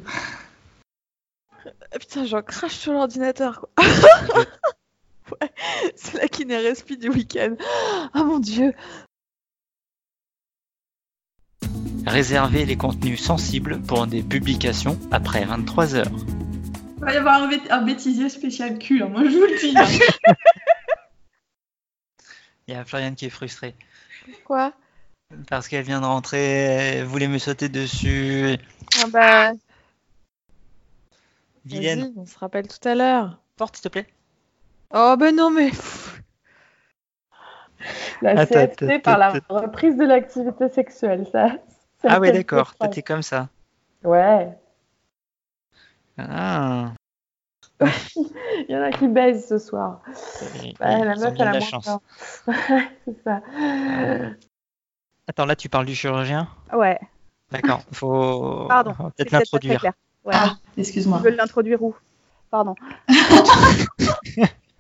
Putain, 1.99 2.27
j'en 2.27 2.43
crache 2.43 2.77
sur 2.77 2.93
l'ordinateur. 2.93 3.67
ouais, 5.41 5.51
c'est 5.97 6.19
la 6.19 6.29
kinérespi 6.29 6.99
du 6.99 7.09
week-end. 7.09 7.57
Ah 8.13 8.23
mon 8.23 8.39
dieu. 8.39 8.75
Réservez 12.09 12.65
les 12.65 12.77
contenus 12.77 13.23
sensibles 13.23 13.81
pour 13.83 14.07
des 14.07 14.23
publications 14.23 14.99
après 15.11 15.45
23 15.45 15.95
heures. 15.95 16.07
Il 16.99 17.05
va 17.05 17.13
y 17.13 17.17
avoir 17.17 17.43
un, 17.43 17.49
bêt- 17.51 17.71
un 17.71 17.83
bêtisier 17.83 18.29
spécial 18.31 18.79
cul, 18.79 19.03
hein, 19.03 19.09
moi 19.09 19.25
je 19.25 19.31
vous 19.31 19.45
le 19.45 19.59
dis. 19.59 19.75
Il 22.67 22.75
y 22.75 22.77
a 22.77 22.85
Floriane 22.85 23.15
qui 23.15 23.27
est 23.27 23.31
frustrée 23.31 23.75
Quoi 24.45 24.73
parce 25.51 25.69
qu'elle 25.69 25.85
vient 25.85 26.01
de 26.01 26.07
rentrer, 26.07 26.39
elle 26.39 27.05
voulait 27.05 27.29
me 27.29 27.37
sauter 27.37 27.69
dessus. 27.69 28.57
Ah 29.03 29.07
bah. 29.13 29.53
Vilaine, 31.67 32.01
vas-y, 32.01 32.13
on 32.17 32.25
se 32.25 32.39
rappelle 32.39 32.67
tout 32.67 32.89
à 32.89 32.95
l'heure. 32.95 33.39
porte 33.59 33.77
s'il 33.77 33.83
te 33.83 33.89
plaît. 33.89 34.07
Oh 34.95 35.17
ben 35.19 35.37
non 35.37 35.51
mais. 35.51 35.71
La 38.23 38.31
Attends, 38.41 38.55
CFT 38.67 38.83
attends, 38.85 39.01
par 39.03 39.19
la 39.19 39.33
reprise 39.51 39.97
de 39.99 40.05
l'activité 40.07 40.71
sexuelle, 40.71 41.27
ça. 41.31 41.51
Ah 42.05 42.21
ouais, 42.21 42.33
d'accord, 42.33 42.75
t'es 42.91 43.03
comme 43.03 43.23
ça. 43.23 43.49
Ouais. 44.05 44.49
Ah, 46.17 46.93
Il 48.17 48.67
y 48.69 48.77
en 48.77 48.83
a 48.83 48.91
qui 48.93 49.09
baisent 49.09 49.47
ce 49.49 49.59
soir. 49.59 50.01
et- 50.43 50.75
Ouais, 50.81 51.01
et 51.01 51.05
la 51.05 51.15
meuf, 51.17 51.35
elle 51.39 51.49
a 51.49 51.53
de 51.55 51.59
la 51.59 51.61
chance. 51.61 51.89
c'est 52.47 53.23
ça. 53.25 53.43
Attends, 55.27 55.45
là 55.47 55.57
tu 55.57 55.69
parles 55.69 55.87
du 55.87 55.95
chirurgien? 55.95 56.49
Ouais, 56.73 56.99
D'accord, 57.51 57.83
faut 57.93 58.67
Pardon, 58.69 58.95
peut-être 59.17 59.31
l'introduire. 59.33 59.85
Ouais. 60.25 60.35
Ah, 60.37 60.57
excuse-moi. 60.77 61.19
Ils 61.19 61.25
veulent 61.25 61.37
l'introduire 61.37 61.83
où? 61.83 61.95
Pardon. 62.51 62.75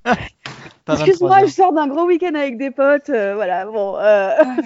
Pas 0.04 0.94
23 0.94 1.06
Excuse-moi, 1.06 1.40
je 1.46 1.52
sors 1.52 1.72
d'un 1.72 1.86
gros 1.86 2.04
week-end 2.06 2.34
avec 2.34 2.56
des 2.58 2.70
potes. 2.70 3.10
euh, 3.10 3.34
voilà, 3.34 3.66
bon. 3.66 3.96
euh, 3.96 4.34
Ah, 4.38 4.56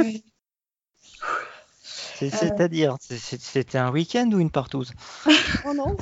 C'est-à-dire, 2.30 2.96
c'est- 3.00 3.18
c'est- 3.18 3.40
c'était 3.40 3.78
un 3.78 3.90
week-end 3.90 4.28
ou 4.32 4.38
une 4.40 4.50
partouze? 4.50 4.92
Oh 5.66 5.74
non. 5.74 5.96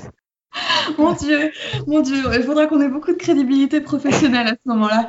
Mon 0.98 1.12
Dieu, 1.12 1.52
mon 1.86 2.00
Dieu, 2.00 2.16
il 2.34 2.42
faudra 2.42 2.66
qu'on 2.66 2.80
ait 2.80 2.88
beaucoup 2.88 3.12
de 3.12 3.16
crédibilité 3.16 3.80
professionnelle 3.80 4.48
à 4.48 4.50
ce 4.50 4.68
moment-là. 4.68 5.06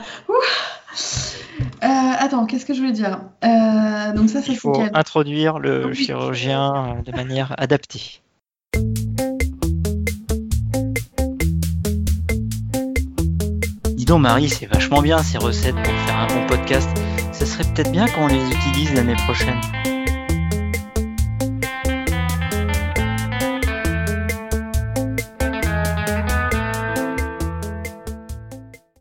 Euh, 1.84 1.88
attends, 2.20 2.46
qu'est-ce 2.46 2.66
que 2.68 2.76
je 2.76 2.80
voulais 2.80 2.92
dire? 2.92 3.22
Euh, 3.44 4.14
Donc 4.14 4.30
ça, 4.30 4.42
ça 4.44 4.52
Il 4.52 4.58
faut 4.60 4.84
introduire 4.94 5.58
le 5.58 5.88
Oui. 5.88 5.96
chirurgien 5.96 6.96
euh, 7.00 7.02
de 7.02 7.12
manière 7.16 7.56
adaptée. 7.58 8.22
Dis 13.96 14.06
donc 14.06 14.22
Marie, 14.22 14.50
c'est 14.50 14.66
vachement 14.66 15.02
bien 15.02 15.18
ces 15.20 15.38
recettes 15.38 15.76
pour 15.76 15.94
faire 15.94 16.18
un 16.18 16.28
bon 16.28 16.46
podcast. 16.48 16.90
Ça 17.32 17.46
serait 17.46 17.64
peut-être 17.74 17.92
bien 17.92 18.08
qu'on 18.08 18.28
les 18.28 18.42
utilise 18.50 18.94
l'année 18.94 19.16
prochaine. 19.16 19.60